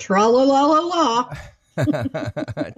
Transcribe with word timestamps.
Tra 0.00 0.26
la 0.26 0.42
la 0.42 0.62
la 0.66 0.80
la. 0.80 1.34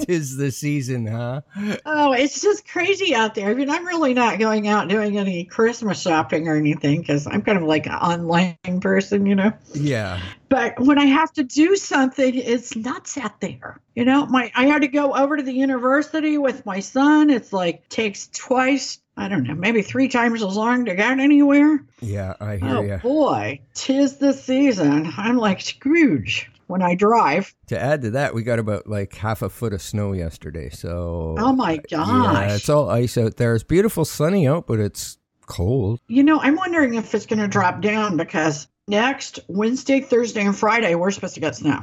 Tis 0.00 0.36
the 0.36 0.50
season, 0.52 1.06
huh? 1.06 1.40
Oh, 1.84 2.12
it's 2.12 2.40
just 2.40 2.68
crazy 2.68 3.14
out 3.14 3.34
there. 3.34 3.48
I 3.48 3.54
mean, 3.54 3.70
I'm 3.70 3.86
really 3.86 4.14
not 4.14 4.38
going 4.38 4.68
out 4.68 4.88
doing 4.88 5.18
any 5.18 5.44
Christmas 5.44 6.00
shopping 6.00 6.46
or 6.46 6.56
anything 6.56 7.00
because 7.00 7.26
I'm 7.26 7.42
kind 7.42 7.58
of 7.58 7.64
like 7.64 7.86
an 7.86 7.92
online 7.94 8.80
person, 8.80 9.26
you 9.26 9.34
know. 9.34 9.52
Yeah. 9.74 10.20
But 10.48 10.78
when 10.78 10.98
I 10.98 11.06
have 11.06 11.32
to 11.34 11.42
do 11.44 11.74
something, 11.76 12.34
it's 12.34 12.76
nuts 12.76 13.16
out 13.18 13.40
there. 13.40 13.80
You 13.94 14.04
know, 14.04 14.26
my 14.26 14.52
I 14.54 14.66
had 14.66 14.82
to 14.82 14.88
go 14.88 15.14
over 15.14 15.36
to 15.36 15.42
the 15.42 15.54
university 15.54 16.38
with 16.38 16.66
my 16.66 16.80
son. 16.80 17.30
It's 17.30 17.52
like 17.52 17.88
takes 17.88 18.28
twice. 18.28 18.98
I 19.16 19.28
don't 19.28 19.42
know, 19.44 19.54
maybe 19.54 19.82
three 19.82 20.08
times 20.08 20.42
as 20.42 20.56
long 20.56 20.86
to 20.86 20.94
get 20.94 21.18
anywhere. 21.20 21.84
Yeah, 22.00 22.34
I 22.40 22.56
hear 22.56 22.76
Oh 22.78 22.82
you. 22.82 22.96
boy, 22.96 23.60
tis 23.74 24.16
the 24.16 24.32
season. 24.32 25.12
I'm 25.18 25.36
like 25.36 25.60
Scrooge 25.60 26.50
when 26.66 26.82
I 26.82 26.94
drive. 26.94 27.54
To 27.68 27.78
add 27.78 28.02
to 28.02 28.10
that, 28.12 28.34
we 28.34 28.42
got 28.42 28.58
about 28.58 28.86
like 28.86 29.14
half 29.14 29.42
a 29.42 29.48
foot 29.48 29.72
of 29.72 29.82
snow 29.82 30.12
yesterday. 30.12 30.70
So, 30.70 31.34
Oh 31.38 31.52
my 31.52 31.78
gosh, 31.90 32.08
yeah, 32.48 32.54
it's 32.54 32.68
all 32.68 32.88
ice 32.90 33.16
out 33.18 33.36
there. 33.36 33.54
It's 33.54 33.64
beautiful 33.64 34.04
sunny 34.04 34.46
out, 34.46 34.66
but 34.66 34.78
it's 34.80 35.18
cold. 35.46 36.00
You 36.08 36.22
know, 36.22 36.40
I'm 36.40 36.56
wondering 36.56 36.94
if 36.94 37.14
it's 37.14 37.26
going 37.26 37.40
to 37.40 37.48
drop 37.48 37.80
down 37.80 38.16
because 38.16 38.68
next 38.88 39.40
Wednesday, 39.48 40.00
Thursday, 40.00 40.44
and 40.44 40.56
Friday, 40.56 40.94
we're 40.94 41.10
supposed 41.10 41.34
to 41.34 41.40
get 41.40 41.56
snow. 41.56 41.80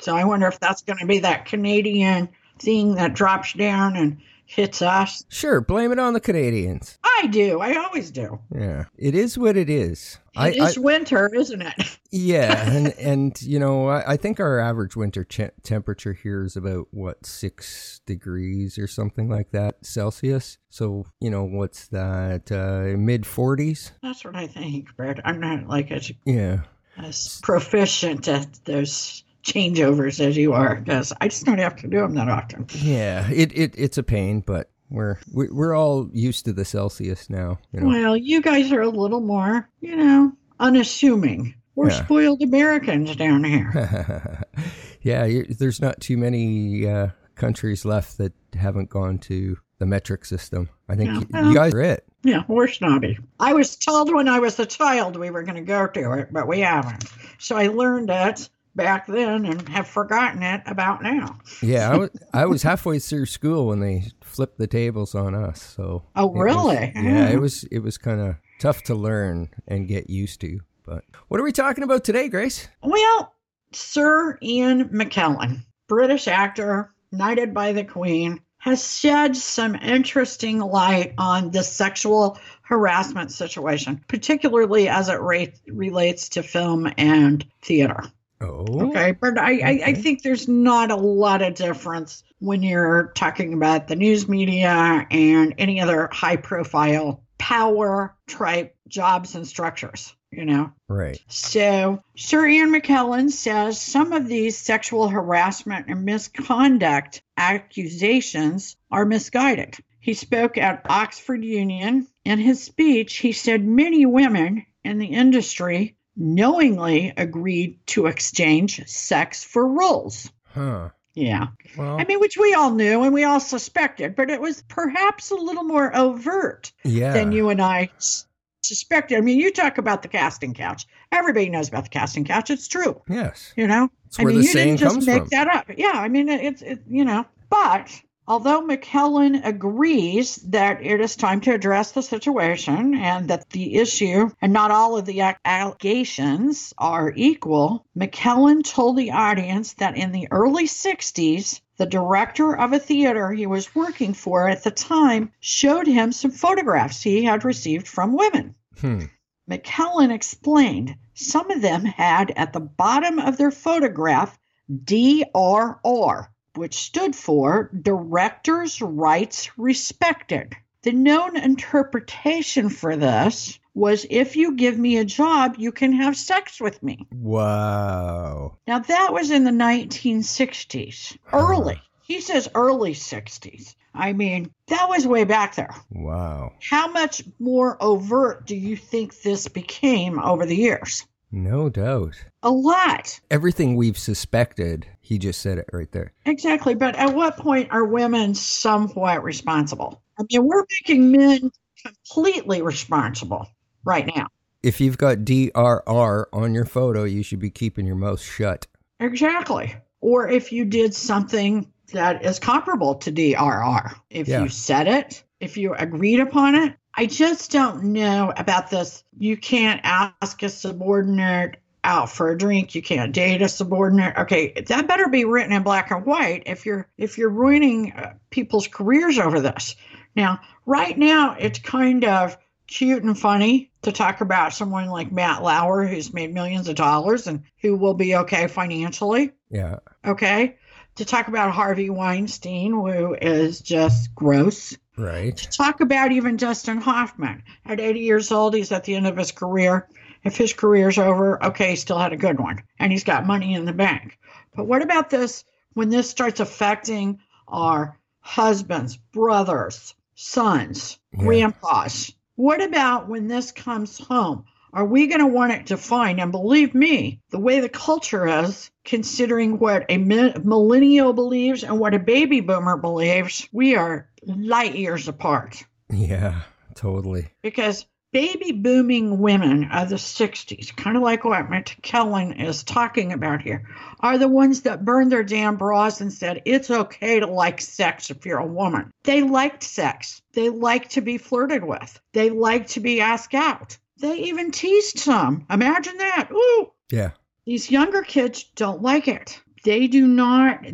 So 0.00 0.16
I 0.16 0.24
wonder 0.24 0.48
if 0.48 0.58
that's 0.58 0.82
going 0.82 0.98
to 0.98 1.06
be 1.06 1.20
that 1.20 1.44
Canadian 1.44 2.28
thing 2.58 2.96
that 2.96 3.14
drops 3.14 3.52
down 3.52 3.96
and 3.96 4.18
hits 4.46 4.82
us. 4.82 5.24
Sure, 5.28 5.60
blame 5.60 5.92
it 5.92 5.98
on 5.98 6.12
the 6.12 6.20
Canadians. 6.20 6.98
I 7.22 7.26
do. 7.26 7.60
I 7.60 7.76
always 7.76 8.10
do. 8.10 8.40
Yeah, 8.52 8.84
it 8.98 9.14
is 9.14 9.38
what 9.38 9.56
it 9.56 9.70
is. 9.70 10.18
It 10.34 10.56
is 10.56 10.78
winter, 10.78 11.30
isn't 11.32 11.62
it? 11.62 11.98
Yeah, 12.10 12.68
and 12.70 12.88
and 12.98 13.40
you 13.42 13.58
know, 13.60 13.88
I, 13.88 14.12
I 14.12 14.16
think 14.16 14.40
our 14.40 14.58
average 14.58 14.96
winter 14.96 15.22
ch- 15.24 15.52
temperature 15.62 16.14
here 16.14 16.42
is 16.44 16.56
about 16.56 16.88
what 16.90 17.24
six 17.24 18.00
degrees 18.06 18.76
or 18.76 18.86
something 18.88 19.28
like 19.28 19.52
that 19.52 19.76
Celsius. 19.86 20.58
So 20.68 21.06
you 21.20 21.30
know, 21.30 21.44
what's 21.44 21.86
that? 21.88 22.50
Uh, 22.50 22.96
Mid 22.98 23.24
forties. 23.24 23.92
That's 24.02 24.24
what 24.24 24.34
I 24.34 24.48
think, 24.48 24.88
but 24.96 25.20
I'm 25.24 25.38
not 25.38 25.68
like 25.68 25.92
as, 25.92 26.10
Yeah, 26.24 26.62
as 26.98 27.40
proficient 27.42 28.26
at 28.26 28.48
those 28.64 29.22
changeovers 29.44 30.18
as 30.20 30.36
you 30.36 30.52
are 30.54 30.76
because 30.76 31.12
I 31.20 31.28
just 31.28 31.44
don't 31.44 31.58
have 31.58 31.76
to 31.76 31.88
do 31.88 31.98
them 32.00 32.14
that 32.14 32.28
often. 32.28 32.66
yeah. 32.74 33.28
It, 33.30 33.56
it 33.56 33.74
it's 33.76 33.98
a 33.98 34.02
pain, 34.02 34.40
but 34.40 34.70
we're 34.92 35.18
we- 35.32 35.48
we're 35.50 35.74
all 35.74 36.08
used 36.12 36.44
to 36.44 36.52
the 36.52 36.64
Celsius 36.64 37.28
now. 37.30 37.58
You 37.72 37.80
know. 37.80 37.88
Well, 37.88 38.16
you 38.16 38.40
guys 38.40 38.70
are 38.72 38.82
a 38.82 38.88
little 38.88 39.20
more, 39.20 39.68
you 39.80 39.96
know, 39.96 40.32
unassuming. 40.60 41.54
We're 41.74 41.90
Yeah. 41.90 42.04
spoiled 42.04 42.42
Americans 42.42 43.16
down 43.16 43.44
here. 43.44 44.42
yeah, 45.02 45.42
there's 45.58 45.80
not 45.80 46.00
too 46.00 46.16
many 46.16 46.86
uh, 46.86 47.08
countries 47.34 47.84
left 47.84 48.18
that 48.18 48.32
haven't 48.54 48.90
gone 48.90 49.18
to 49.20 49.58
the 49.78 49.86
metric 49.86 50.24
system. 50.24 50.68
I 50.88 50.94
think 50.96 51.10
Yeah. 51.10 51.18
y- 51.18 51.26
Well- 51.32 51.48
you 51.48 51.54
guys 51.54 51.74
are 51.74 51.80
it. 51.80 52.04
Yeah, 52.24 52.42
we're 52.46 52.68
snobby. 52.68 53.18
I 53.40 53.52
was 53.52 53.74
told 53.74 54.14
when 54.14 54.28
I 54.28 54.38
was 54.38 54.56
a 54.60 54.66
child 54.66 55.16
we 55.16 55.30
were 55.30 55.42
going 55.42 55.56
to 55.56 55.60
go 55.62 55.88
to 55.88 56.12
it, 56.12 56.28
but 56.32 56.46
we 56.46 56.60
haven't. 56.60 57.04
So 57.38 57.56
I 57.56 57.66
learned 57.66 58.10
it 58.10 58.48
back 58.74 59.06
then 59.06 59.44
and 59.44 59.68
have 59.68 59.86
forgotten 59.86 60.42
it 60.42 60.62
about 60.66 61.02
now. 61.02 61.38
Yeah, 61.62 61.90
I 61.90 61.96
was, 61.96 62.10
I 62.32 62.46
was 62.46 62.62
halfway 62.62 62.98
through 62.98 63.26
school 63.26 63.66
when 63.66 63.80
they 63.80 64.04
flipped 64.22 64.58
the 64.58 64.66
tables 64.66 65.14
on 65.14 65.34
us. 65.34 65.62
So 65.62 66.04
Oh, 66.16 66.26
it 66.28 66.32
was- 66.32 66.42
really? 66.44 66.92
yeah, 66.94 67.28
Oh. 67.28 67.32
it 67.32 67.40
was 67.40 67.64
it 67.64 67.80
was 67.80 67.98
kind 67.98 68.20
of 68.20 68.36
tough 68.60 68.82
to 68.84 68.94
learn 68.94 69.50
and 69.68 69.88
get 69.88 70.08
used 70.10 70.40
to. 70.42 70.60
But 70.84 71.04
what 71.28 71.38
are 71.40 71.44
we 71.44 71.52
talking 71.52 71.84
about 71.84 72.02
today, 72.04 72.28
Grace? 72.28 72.68
Well, 72.82 73.34
Sir 73.72 74.38
Ian 74.42 74.88
McKellen, 74.88 75.64
British 75.88 76.26
actor, 76.28 76.90
knighted 77.12 77.52
by 77.54 77.72
the 77.72 77.84
Queen, 77.84 78.40
has 78.58 78.96
shed 78.98 79.36
some 79.36 79.74
interesting 79.76 80.58
light 80.60 81.14
on 81.18 81.50
the 81.50 81.62
sexual 81.64 82.38
harassment 82.62 83.32
situation, 83.32 84.00
particularly 84.08 84.88
as 84.88 85.08
it 85.08 85.20
ra- 85.20 85.46
relates 85.68 86.28
to 86.30 86.42
film 86.42 86.88
and 86.96 87.44
theater. 87.62 88.02
Oh, 88.42 88.88
Okay, 88.88 89.12
but 89.12 89.38
I, 89.38 89.52
I, 89.52 89.82
I 89.86 89.94
think 89.94 90.22
there's 90.22 90.48
not 90.48 90.90
a 90.90 90.96
lot 90.96 91.42
of 91.42 91.54
difference 91.54 92.24
when 92.40 92.62
you're 92.62 93.12
talking 93.14 93.54
about 93.54 93.88
the 93.88 93.96
news 93.96 94.28
media 94.28 95.06
and 95.10 95.54
any 95.58 95.80
other 95.80 96.08
high 96.12 96.36
profile 96.36 97.22
power 97.38 98.16
type 98.28 98.76
jobs 98.88 99.34
and 99.34 99.46
structures, 99.46 100.14
you 100.30 100.44
know? 100.44 100.72
right. 100.88 101.20
So, 101.28 102.02
Sir 102.16 102.46
Ian 102.46 102.72
McKellen 102.72 103.30
says 103.30 103.80
some 103.80 104.12
of 104.12 104.26
these 104.26 104.58
sexual 104.58 105.08
harassment 105.08 105.86
and 105.88 106.04
misconduct 106.04 107.22
accusations 107.36 108.76
are 108.90 109.04
misguided. 109.04 109.76
He 110.00 110.14
spoke 110.14 110.58
at 110.58 110.86
Oxford 110.88 111.44
Union. 111.44 112.08
In 112.24 112.38
his 112.38 112.62
speech, 112.62 113.18
he 113.18 113.32
said 113.32 113.64
many 113.64 114.04
women 114.06 114.66
in 114.84 114.98
the 114.98 115.06
industry 115.06 115.96
knowingly 116.16 117.12
agreed 117.16 117.78
to 117.88 118.06
exchange 118.06 118.86
sex 118.86 119.44
for 119.44 119.66
roles. 119.66 120.30
Huh. 120.54 120.90
Yeah. 121.14 121.48
Well, 121.76 122.00
I 122.00 122.04
mean, 122.04 122.20
which 122.20 122.38
we 122.38 122.54
all 122.54 122.70
knew 122.70 123.02
and 123.02 123.12
we 123.12 123.24
all 123.24 123.40
suspected, 123.40 124.14
but 124.14 124.30
it 124.30 124.40
was 124.40 124.62
perhaps 124.68 125.30
a 125.30 125.34
little 125.34 125.64
more 125.64 125.94
overt 125.94 126.72
yeah. 126.84 127.12
than 127.12 127.32
you 127.32 127.50
and 127.50 127.60
I 127.60 127.90
s- 127.98 128.26
suspected. 128.62 129.18
I 129.18 129.20
mean, 129.20 129.38
you 129.38 129.52
talk 129.52 129.76
about 129.76 130.00
the 130.00 130.08
casting 130.08 130.54
couch. 130.54 130.86
Everybody 131.10 131.50
knows 131.50 131.68
about 131.68 131.84
the 131.84 131.90
casting 131.90 132.24
couch. 132.24 132.48
It's 132.50 132.66
true, 132.66 133.00
Yes. 133.08 133.52
you 133.56 133.66
know. 133.66 133.90
That's 134.04 134.20
I 134.20 134.24
where 134.24 134.32
mean, 134.32 134.40
the 134.42 134.46
you 134.48 134.52
didn't 134.54 134.76
just 134.78 135.06
make 135.06 135.18
from. 135.20 135.28
that 135.32 135.48
up. 135.54 135.66
Yeah, 135.76 135.92
I 135.94 136.08
mean, 136.08 136.28
it's 136.30 136.62
it, 136.62 136.80
you 136.88 137.04
know. 137.04 137.26
But 137.50 137.90
although 138.28 138.62
McKellen 138.62 139.44
agrees 139.44 140.36
that 140.36 140.82
it 140.82 141.00
is 141.00 141.16
time 141.16 141.40
to 141.40 141.52
address 141.52 141.92
the 141.92 142.02
situation 142.02 142.94
and 142.94 143.28
that 143.28 143.50
the 143.50 143.76
issue 143.76 144.30
and 144.40 144.52
not 144.52 144.70
all 144.70 144.96
of 144.96 145.06
the 145.06 145.34
allegations 145.44 146.72
are 146.78 147.12
equal, 147.16 147.84
McKellen 147.96 148.64
told 148.64 148.96
the 148.96 149.10
audience 149.10 149.74
that 149.74 149.96
in 149.96 150.12
the 150.12 150.28
early 150.30 150.64
60s, 150.64 151.60
the 151.76 151.86
director 151.86 152.56
of 152.56 152.72
a 152.72 152.78
theater 152.78 153.32
he 153.32 153.46
was 153.46 153.74
working 153.74 154.14
for 154.14 154.48
at 154.48 154.62
the 154.62 154.70
time 154.70 155.32
showed 155.40 155.86
him 155.86 156.12
some 156.12 156.30
photographs 156.30 157.02
he 157.02 157.24
had 157.24 157.44
received 157.44 157.88
from 157.88 158.16
women. 158.16 158.54
Hmm. 158.80 159.06
McKellen 159.50 160.12
explained 160.12 160.94
some 161.14 161.50
of 161.50 161.60
them 161.60 161.84
had 161.84 162.30
at 162.36 162.52
the 162.52 162.60
bottom 162.60 163.18
of 163.18 163.36
their 163.36 163.50
photograph 163.50 164.38
DRR, 164.72 166.28
which 166.54 166.74
stood 166.74 167.16
for 167.16 167.70
Director's 167.80 168.80
Rights 168.80 169.56
Respected. 169.58 170.54
The 170.82 170.92
known 170.92 171.36
interpretation 171.36 172.68
for 172.68 172.96
this 172.96 173.58
was 173.74 174.06
if 174.10 174.36
you 174.36 174.56
give 174.56 174.78
me 174.78 174.98
a 174.98 175.04
job, 175.04 175.54
you 175.58 175.72
can 175.72 175.92
have 175.92 176.16
sex 176.16 176.60
with 176.60 176.82
me. 176.82 177.06
Wow. 177.12 178.58
Now, 178.66 178.80
that 178.80 179.12
was 179.12 179.30
in 179.30 179.44
the 179.44 179.50
1960s, 179.50 181.16
early. 181.32 181.80
He 182.02 182.20
says 182.20 182.48
early 182.54 182.94
60s. 182.94 183.74
I 183.94 184.12
mean, 184.12 184.50
that 184.68 184.88
was 184.88 185.06
way 185.06 185.24
back 185.24 185.54
there. 185.54 185.74
Wow. 185.90 186.52
How 186.60 186.90
much 186.90 187.22
more 187.38 187.76
overt 187.80 188.46
do 188.46 188.56
you 188.56 188.76
think 188.76 189.20
this 189.20 189.48
became 189.48 190.18
over 190.18 190.46
the 190.46 190.56
years? 190.56 191.06
No 191.34 191.70
doubt. 191.70 192.14
A 192.42 192.50
lot. 192.50 193.18
Everything 193.30 193.74
we've 193.74 193.96
suspected, 193.96 194.86
he 195.00 195.16
just 195.18 195.40
said 195.40 195.56
it 195.56 195.68
right 195.72 195.90
there. 195.90 196.12
Exactly. 196.26 196.74
But 196.74 196.94
at 196.96 197.14
what 197.14 197.38
point 197.38 197.70
are 197.72 197.86
women 197.86 198.34
somewhat 198.34 199.24
responsible? 199.24 200.02
I 200.18 200.24
mean, 200.30 200.44
we're 200.46 200.64
making 200.82 201.10
men 201.10 201.50
completely 201.82 202.60
responsible 202.60 203.48
right 203.82 204.06
now. 204.14 204.28
If 204.62 204.80
you've 204.80 204.98
got 204.98 205.24
DRR 205.24 206.26
on 206.32 206.54
your 206.54 206.66
photo, 206.66 207.04
you 207.04 207.22
should 207.22 207.40
be 207.40 207.50
keeping 207.50 207.86
your 207.86 207.96
mouth 207.96 208.20
shut. 208.20 208.66
Exactly. 209.00 209.74
Or 210.00 210.28
if 210.28 210.52
you 210.52 210.64
did 210.66 210.94
something 210.94 211.72
that 211.92 212.24
is 212.24 212.38
comparable 212.38 212.94
to 212.96 213.10
DRR, 213.10 213.94
if 214.10 214.28
Yeah. 214.28 214.42
you 214.42 214.48
said 214.48 214.86
it, 214.86 215.24
if 215.40 215.56
you 215.56 215.74
agreed 215.74 216.20
upon 216.20 216.54
it. 216.54 216.74
I 216.94 217.06
just 217.06 217.50
don't 217.50 217.84
know 217.84 218.32
about 218.36 218.70
this. 218.70 219.02
You 219.18 219.36
can't 219.36 219.80
ask 219.82 220.42
a 220.42 220.48
subordinate 220.48 221.56
out 221.84 222.10
for 222.10 222.30
a 222.30 222.38
drink. 222.38 222.74
You 222.74 222.82
can't 222.82 223.12
date 223.12 223.42
a 223.42 223.48
subordinate. 223.48 224.16
Okay, 224.16 224.52
that 224.66 224.86
better 224.86 225.08
be 225.08 225.24
written 225.24 225.52
in 225.52 225.62
black 225.62 225.90
and 225.90 226.04
white 226.04 226.44
if 226.46 226.66
you're 226.66 226.86
if 226.98 227.18
you're 227.18 227.30
ruining 227.30 227.92
uh, 227.92 228.14
people's 228.30 228.68
careers 228.68 229.18
over 229.18 229.40
this. 229.40 229.74
Now, 230.14 230.40
right 230.66 230.96
now, 230.96 231.36
it's 231.38 231.58
kind 231.58 232.04
of 232.04 232.36
cute 232.66 233.02
and 233.02 233.18
funny 233.18 233.70
to 233.82 233.92
talk 233.92 234.20
about 234.20 234.52
someone 234.52 234.88
like 234.88 235.10
Matt 235.10 235.42
Lauer, 235.42 235.86
who's 235.86 236.14
made 236.14 236.32
millions 236.32 236.68
of 236.68 236.76
dollars 236.76 237.26
and 237.26 237.42
who 237.60 237.76
will 237.76 237.94
be 237.94 238.16
okay 238.16 238.46
financially. 238.46 239.32
Yeah. 239.50 239.78
Okay. 240.04 240.56
To 240.96 241.04
talk 241.04 241.28
about 241.28 241.52
Harvey 241.52 241.88
Weinstein, 241.90 242.72
who 242.72 243.14
is 243.14 243.60
just 243.60 244.14
gross. 244.14 244.76
Right. 244.96 245.34
To 245.36 245.48
talk 245.48 245.80
about 245.80 246.12
even 246.12 246.36
Dustin 246.36 246.78
Hoffman. 246.78 247.42
At 247.64 247.80
80 247.80 248.00
years 248.00 248.30
old, 248.30 248.54
he's 248.54 248.72
at 248.72 248.84
the 248.84 248.94
end 248.94 249.06
of 249.06 249.16
his 249.16 249.32
career. 249.32 249.88
If 250.22 250.36
his 250.36 250.52
career's 250.52 250.98
over, 250.98 251.42
okay, 251.46 251.70
he 251.70 251.76
still 251.76 251.98
had 251.98 252.12
a 252.12 252.16
good 252.16 252.38
one 252.38 252.62
and 252.78 252.92
he's 252.92 253.04
got 253.04 253.26
money 253.26 253.54
in 253.54 253.64
the 253.64 253.72
bank. 253.72 254.18
But 254.54 254.66
what 254.66 254.82
about 254.82 255.08
this 255.10 255.44
when 255.72 255.88
this 255.88 256.10
starts 256.10 256.40
affecting 256.40 257.20
our 257.48 257.98
husbands, 258.20 258.96
brothers, 258.96 259.94
sons, 260.14 260.98
Yeah. 261.12 261.24
grandpas? 261.24 262.12
What 262.36 262.62
about 262.62 263.08
when 263.08 263.26
this 263.28 263.50
comes 263.50 263.98
home? 263.98 264.44
Are 264.72 264.84
we 264.86 265.06
going 265.06 265.20
to 265.20 265.26
want 265.26 265.52
it 265.52 265.66
defined? 265.66 266.20
And 266.20 266.32
believe 266.32 266.74
me, 266.74 267.20
the 267.30 267.38
way 267.38 267.60
the 267.60 267.68
culture 267.68 268.26
is, 268.44 268.70
considering 268.84 269.58
what 269.58 269.84
a 269.88 269.98
millennial 269.98 271.12
believes 271.12 271.62
and 271.62 271.78
what 271.78 271.94
a 271.94 271.98
baby 271.98 272.40
boomer 272.40 272.76
believes, 272.78 273.46
we 273.52 273.76
are 273.76 274.08
light 274.24 274.74
years 274.74 275.08
apart. 275.08 275.64
Yeah, 275.90 276.40
totally. 276.74 277.28
Because 277.42 277.86
baby 278.12 278.52
booming 278.52 279.18
women 279.18 279.70
of 279.72 279.88
the 279.88 279.96
60s, 279.96 280.74
kind 280.76 280.96
of 280.96 281.02
like 281.02 281.24
what 281.24 281.74
Kellen 281.82 282.34
is 282.34 282.62
talking 282.62 283.12
about 283.12 283.42
here, 283.42 283.68
are 284.00 284.18
the 284.18 284.28
ones 284.28 284.62
that 284.62 284.84
burned 284.84 285.12
their 285.12 285.24
damn 285.24 285.56
bras 285.56 286.00
and 286.00 286.12
said, 286.12 286.42
it's 286.44 286.70
okay 286.70 287.20
to 287.20 287.26
like 287.26 287.60
sex 287.60 288.10
if 288.10 288.24
you're 288.26 288.38
a 288.38 288.46
woman. 288.46 288.90
They 289.02 289.22
liked 289.22 289.62
sex. 289.62 290.22
They 290.32 290.48
liked 290.48 290.92
to 290.92 291.00
be 291.00 291.18
flirted 291.18 291.62
with. 291.64 292.00
They 292.12 292.30
liked 292.30 292.70
to 292.70 292.80
be 292.80 293.00
asked 293.00 293.34
out. 293.34 293.78
They 294.02 294.16
even 294.18 294.50
teased 294.50 294.98
some. 294.98 295.46
Imagine 295.48 295.96
that. 295.96 296.28
Ooh. 296.32 296.72
Yeah. 296.90 297.12
These 297.46 297.70
younger 297.70 298.02
kids 298.02 298.44
don't 298.56 298.82
like 298.82 299.08
it. 299.08 299.40
They 299.64 299.86
do 299.86 300.08
not, 300.08 300.66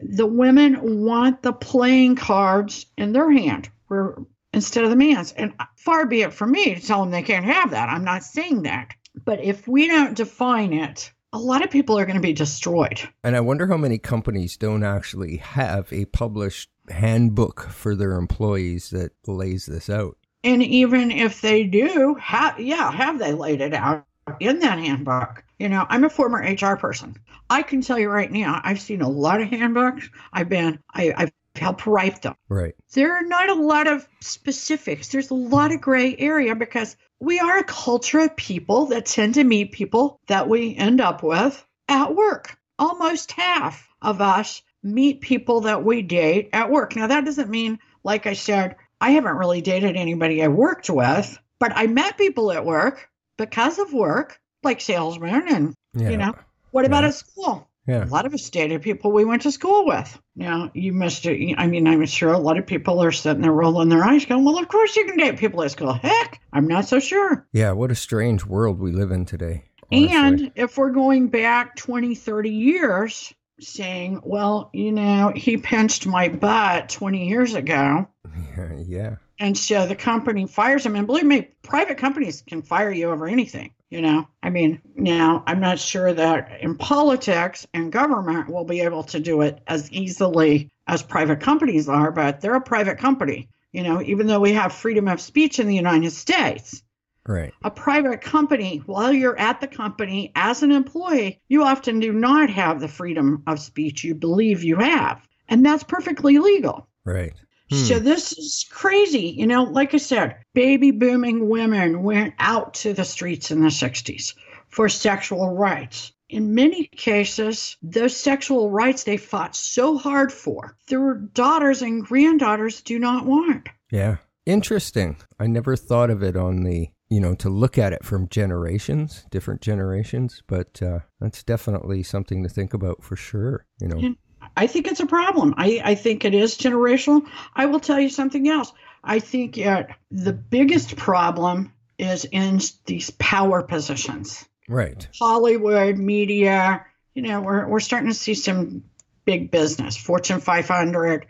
the 0.00 0.26
women 0.26 1.02
want 1.04 1.42
the 1.42 1.54
playing 1.54 2.16
cards 2.16 2.84
in 2.98 3.12
their 3.12 3.32
hand 3.32 3.70
where, 3.88 4.16
instead 4.52 4.84
of 4.84 4.90
the 4.90 4.96
man's. 4.96 5.32
And 5.32 5.54
far 5.76 6.06
be 6.06 6.20
it 6.20 6.34
from 6.34 6.52
me 6.52 6.74
to 6.74 6.86
tell 6.86 7.00
them 7.00 7.10
they 7.10 7.22
can't 7.22 7.46
have 7.46 7.70
that. 7.70 7.88
I'm 7.88 8.04
not 8.04 8.24
saying 8.24 8.64
that. 8.64 8.94
But 9.24 9.42
if 9.42 9.66
we 9.66 9.88
don't 9.88 10.14
define 10.14 10.74
it, 10.74 11.10
a 11.32 11.38
lot 11.38 11.64
of 11.64 11.70
people 11.70 11.98
are 11.98 12.04
going 12.04 12.16
to 12.16 12.22
be 12.22 12.34
destroyed. 12.34 13.00
And 13.24 13.34
I 13.34 13.40
wonder 13.40 13.66
how 13.66 13.78
many 13.78 13.96
companies 13.96 14.58
don't 14.58 14.84
actually 14.84 15.38
have 15.38 15.90
a 15.92 16.04
published 16.04 16.68
handbook 16.90 17.68
for 17.70 17.96
their 17.96 18.12
employees 18.12 18.90
that 18.90 19.12
lays 19.26 19.64
this 19.64 19.88
out. 19.88 20.18
And 20.46 20.62
even 20.62 21.10
if 21.10 21.40
they 21.40 21.64
do, 21.64 22.14
ha- 22.20 22.54
yeah, 22.56 22.92
have 22.92 23.18
they 23.18 23.32
laid 23.32 23.60
it 23.60 23.74
out 23.74 24.06
in 24.38 24.60
that 24.60 24.78
handbook? 24.78 25.42
You 25.58 25.68
know, 25.68 25.84
I'm 25.88 26.04
a 26.04 26.08
former 26.08 26.38
HR 26.38 26.76
person. 26.76 27.16
I 27.50 27.62
can 27.62 27.80
tell 27.80 27.98
you 27.98 28.08
right 28.08 28.30
now, 28.30 28.60
I've 28.62 28.80
seen 28.80 29.00
a 29.00 29.08
lot 29.08 29.40
of 29.40 29.48
handbooks. 29.48 30.08
I've 30.32 30.48
been, 30.48 30.78
I, 30.94 31.12
I've 31.16 31.32
helped 31.56 31.84
write 31.84 32.22
them. 32.22 32.36
Right. 32.48 32.76
There 32.92 33.16
are 33.16 33.24
not 33.24 33.48
a 33.48 33.54
lot 33.54 33.88
of 33.88 34.06
specifics. 34.20 35.08
There's 35.08 35.30
a 35.30 35.34
lot 35.34 35.72
of 35.72 35.80
gray 35.80 36.14
area 36.16 36.54
because 36.54 36.96
we 37.18 37.40
are 37.40 37.58
a 37.58 37.64
culture 37.64 38.20
of 38.20 38.36
people 38.36 38.86
that 38.86 39.06
tend 39.06 39.34
to 39.34 39.42
meet 39.42 39.72
people 39.72 40.20
that 40.28 40.48
we 40.48 40.76
end 40.76 41.00
up 41.00 41.24
with 41.24 41.66
at 41.88 42.14
work. 42.14 42.56
Almost 42.78 43.32
half 43.32 43.88
of 44.00 44.20
us 44.20 44.62
meet 44.80 45.22
people 45.22 45.62
that 45.62 45.84
we 45.84 46.02
date 46.02 46.50
at 46.52 46.70
work. 46.70 46.94
Now, 46.94 47.08
that 47.08 47.24
doesn't 47.24 47.50
mean, 47.50 47.80
like 48.04 48.28
I 48.28 48.34
said, 48.34 48.76
I 49.00 49.10
haven't 49.10 49.36
really 49.36 49.60
dated 49.60 49.96
anybody 49.96 50.42
I 50.42 50.48
worked 50.48 50.88
with, 50.90 51.38
but 51.60 51.72
I 51.74 51.86
met 51.86 52.18
people 52.18 52.50
at 52.52 52.64
work 52.64 53.08
because 53.38 53.78
of 53.78 53.92
work, 53.92 54.38
like 54.62 54.80
salesmen. 54.80 55.44
And, 55.48 55.74
Yeah. 55.94 56.10
you 56.10 56.16
know, 56.16 56.34
what 56.70 56.84
about 56.84 57.02
Yeah. 57.02 57.08
at 57.08 57.14
school? 57.14 57.68
Yeah. 57.86 58.04
A 58.04 58.06
lot 58.06 58.26
of 58.26 58.34
us 58.34 58.50
dated 58.50 58.82
people 58.82 59.12
we 59.12 59.24
went 59.24 59.42
to 59.42 59.52
school 59.52 59.86
with. 59.86 60.18
Now, 60.34 60.70
you 60.74 60.92
must, 60.92 61.24
I 61.26 61.66
mean, 61.68 61.86
I'm 61.86 62.04
sure 62.06 62.32
a 62.32 62.38
lot 62.38 62.58
of 62.58 62.66
people 62.66 63.00
are 63.02 63.12
sitting 63.12 63.42
there 63.42 63.52
rolling 63.52 63.88
their 63.90 64.02
eyes 64.02 64.24
going, 64.24 64.44
well, 64.44 64.58
of 64.58 64.66
course 64.68 64.96
you 64.96 65.04
can 65.04 65.16
date 65.16 65.36
people 65.38 65.62
at 65.62 65.70
school. 65.70 65.92
Heck, 65.92 66.40
I'm 66.52 66.66
not 66.66 66.86
so 66.86 66.98
sure. 66.98 67.46
Yeah. 67.52 67.72
What 67.72 67.92
a 67.92 67.94
strange 67.94 68.44
world 68.44 68.80
we 68.80 68.90
live 68.92 69.12
in 69.12 69.24
today. 69.24 69.66
honestly. 69.92 70.16
And 70.16 70.52
if 70.56 70.76
we're 70.76 70.90
going 70.90 71.28
back 71.28 71.76
20, 71.76 72.16
30 72.16 72.50
years, 72.50 73.32
saying, 73.60 74.20
well, 74.24 74.68
you 74.72 74.90
know, 74.92 75.32
he 75.34 75.56
pinched 75.56 76.06
my 76.06 76.28
butt 76.28 76.88
20 76.88 77.28
years 77.28 77.54
ago. 77.54 78.06
Yeah. 78.86 79.16
And 79.38 79.56
so 79.56 79.86
the 79.86 79.94
company 79.96 80.46
fires 80.46 80.86
him. 80.86 80.96
And 80.96 81.06
believe 81.06 81.26
me, 81.26 81.48
private 81.62 81.98
companies 81.98 82.42
can 82.46 82.62
fire 82.62 82.90
you 82.90 83.10
over 83.10 83.26
anything. 83.26 83.72
You 83.90 84.00
know, 84.00 84.26
I 84.42 84.50
mean, 84.50 84.80
now 84.94 85.44
I'm 85.46 85.60
not 85.60 85.78
sure 85.78 86.12
that 86.12 86.60
in 86.60 86.76
politics 86.76 87.66
and 87.74 87.92
government 87.92 88.48
will 88.48 88.64
be 88.64 88.80
able 88.80 89.04
to 89.04 89.20
do 89.20 89.42
it 89.42 89.60
as 89.66 89.92
easily 89.92 90.70
as 90.86 91.02
private 91.02 91.40
companies 91.40 91.88
are, 91.88 92.10
but 92.10 92.40
they're 92.40 92.54
a 92.54 92.60
private 92.60 92.98
company. 92.98 93.48
You 93.72 93.82
know, 93.82 94.00
even 94.00 94.26
though 94.26 94.40
we 94.40 94.54
have 94.54 94.72
freedom 94.72 95.06
of 95.06 95.20
speech 95.20 95.58
in 95.58 95.66
the 95.66 95.76
United 95.76 96.12
States, 96.12 96.82
Right. 97.28 97.52
a 97.62 97.70
private 97.70 98.20
company, 98.22 98.78
while 98.86 99.12
you're 99.12 99.38
at 99.38 99.60
the 99.60 99.66
company 99.66 100.32
as 100.34 100.62
an 100.62 100.72
employee, 100.72 101.40
you 101.48 101.62
often 101.64 102.00
do 102.00 102.12
not 102.12 102.50
have 102.50 102.80
the 102.80 102.88
freedom 102.88 103.42
of 103.46 103.60
speech 103.60 104.04
you 104.04 104.14
believe 104.14 104.62
you 104.64 104.76
have. 104.76 105.26
And 105.48 105.64
that's 105.64 105.84
perfectly 105.84 106.38
legal. 106.38 106.88
Right. 107.04 107.34
So 107.70 107.98
this 107.98 108.32
is 108.32 108.64
crazy. 108.70 109.34
You 109.36 109.46
know, 109.46 109.64
like 109.64 109.92
I 109.92 109.96
said, 109.96 110.36
baby 110.54 110.92
booming 110.92 111.48
women 111.48 112.02
went 112.02 112.34
out 112.38 112.74
to 112.74 112.92
the 112.92 113.04
streets 113.04 113.50
in 113.50 113.60
the 113.60 113.68
60s 113.68 114.34
for 114.68 114.88
sexual 114.88 115.54
rights. 115.54 116.12
In 116.28 116.54
many 116.54 116.86
cases, 116.86 117.76
those 117.82 118.16
sexual 118.16 118.70
rights 118.70 119.04
they 119.04 119.16
fought 119.16 119.54
so 119.54 119.96
hard 119.96 120.32
for, 120.32 120.76
their 120.88 121.14
daughters 121.14 121.82
and 121.82 122.04
granddaughters 122.04 122.82
do 122.82 122.98
not 122.98 123.26
want. 123.26 123.68
Yeah. 123.90 124.16
Interesting. 124.44 125.16
I 125.40 125.48
never 125.48 125.74
thought 125.74 126.10
of 126.10 126.22
it 126.22 126.36
on 126.36 126.62
the, 126.62 126.88
you 127.08 127.20
know, 127.20 127.34
to 127.36 127.48
look 127.48 127.78
at 127.78 127.92
it 127.92 128.04
from 128.04 128.28
generations, 128.28 129.26
different 129.30 129.60
generations, 129.60 130.40
but 130.46 130.80
uh, 130.80 131.00
that's 131.20 131.42
definitely 131.42 132.04
something 132.04 132.44
to 132.44 132.48
think 132.48 132.72
about 132.72 133.02
for 133.02 133.16
sure. 133.16 133.66
You 133.80 133.88
know. 133.88 133.98
Yeah. 133.98 134.10
I 134.56 134.66
think 134.66 134.86
it's 134.88 135.00
a 135.00 135.06
problem. 135.06 135.54
I, 135.56 135.80
I 135.84 135.94
think 135.94 136.24
it 136.24 136.34
is 136.34 136.56
generational. 136.56 137.26
I 137.54 137.66
will 137.66 137.80
tell 137.80 138.00
you 138.00 138.08
something 138.08 138.48
else. 138.48 138.72
I 139.04 139.20
think 139.20 139.58
uh, 139.58 139.84
the 140.10 140.32
biggest 140.32 140.96
problem 140.96 141.72
is 141.98 142.24
in 142.24 142.60
these 142.86 143.10
power 143.10 143.62
positions. 143.62 144.44
Right. 144.68 145.06
Hollywood, 145.18 145.98
media, 145.98 146.86
you 147.14 147.22
know, 147.22 147.40
we're, 147.40 147.66
we're 147.66 147.80
starting 147.80 148.08
to 148.08 148.14
see 148.14 148.34
some 148.34 148.84
big 149.24 149.50
business, 149.50 149.96
Fortune 149.96 150.40
500 150.40 151.26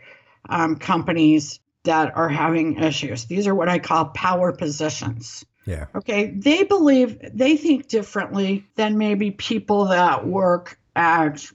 um, 0.49 0.77
companies 0.77 1.59
that 1.83 2.15
are 2.15 2.29
having 2.29 2.77
issues. 2.77 3.25
These 3.25 3.47
are 3.47 3.55
what 3.55 3.69
I 3.69 3.79
call 3.79 4.05
power 4.05 4.51
positions. 4.51 5.45
Yeah. 5.65 5.85
Okay. 5.93 6.31
They 6.31 6.63
believe, 6.63 7.19
they 7.33 7.57
think 7.57 7.87
differently 7.87 8.65
than 8.75 8.97
maybe 8.97 9.31
people 9.31 9.85
that 9.85 10.25
work 10.25 10.79
at, 10.97 11.45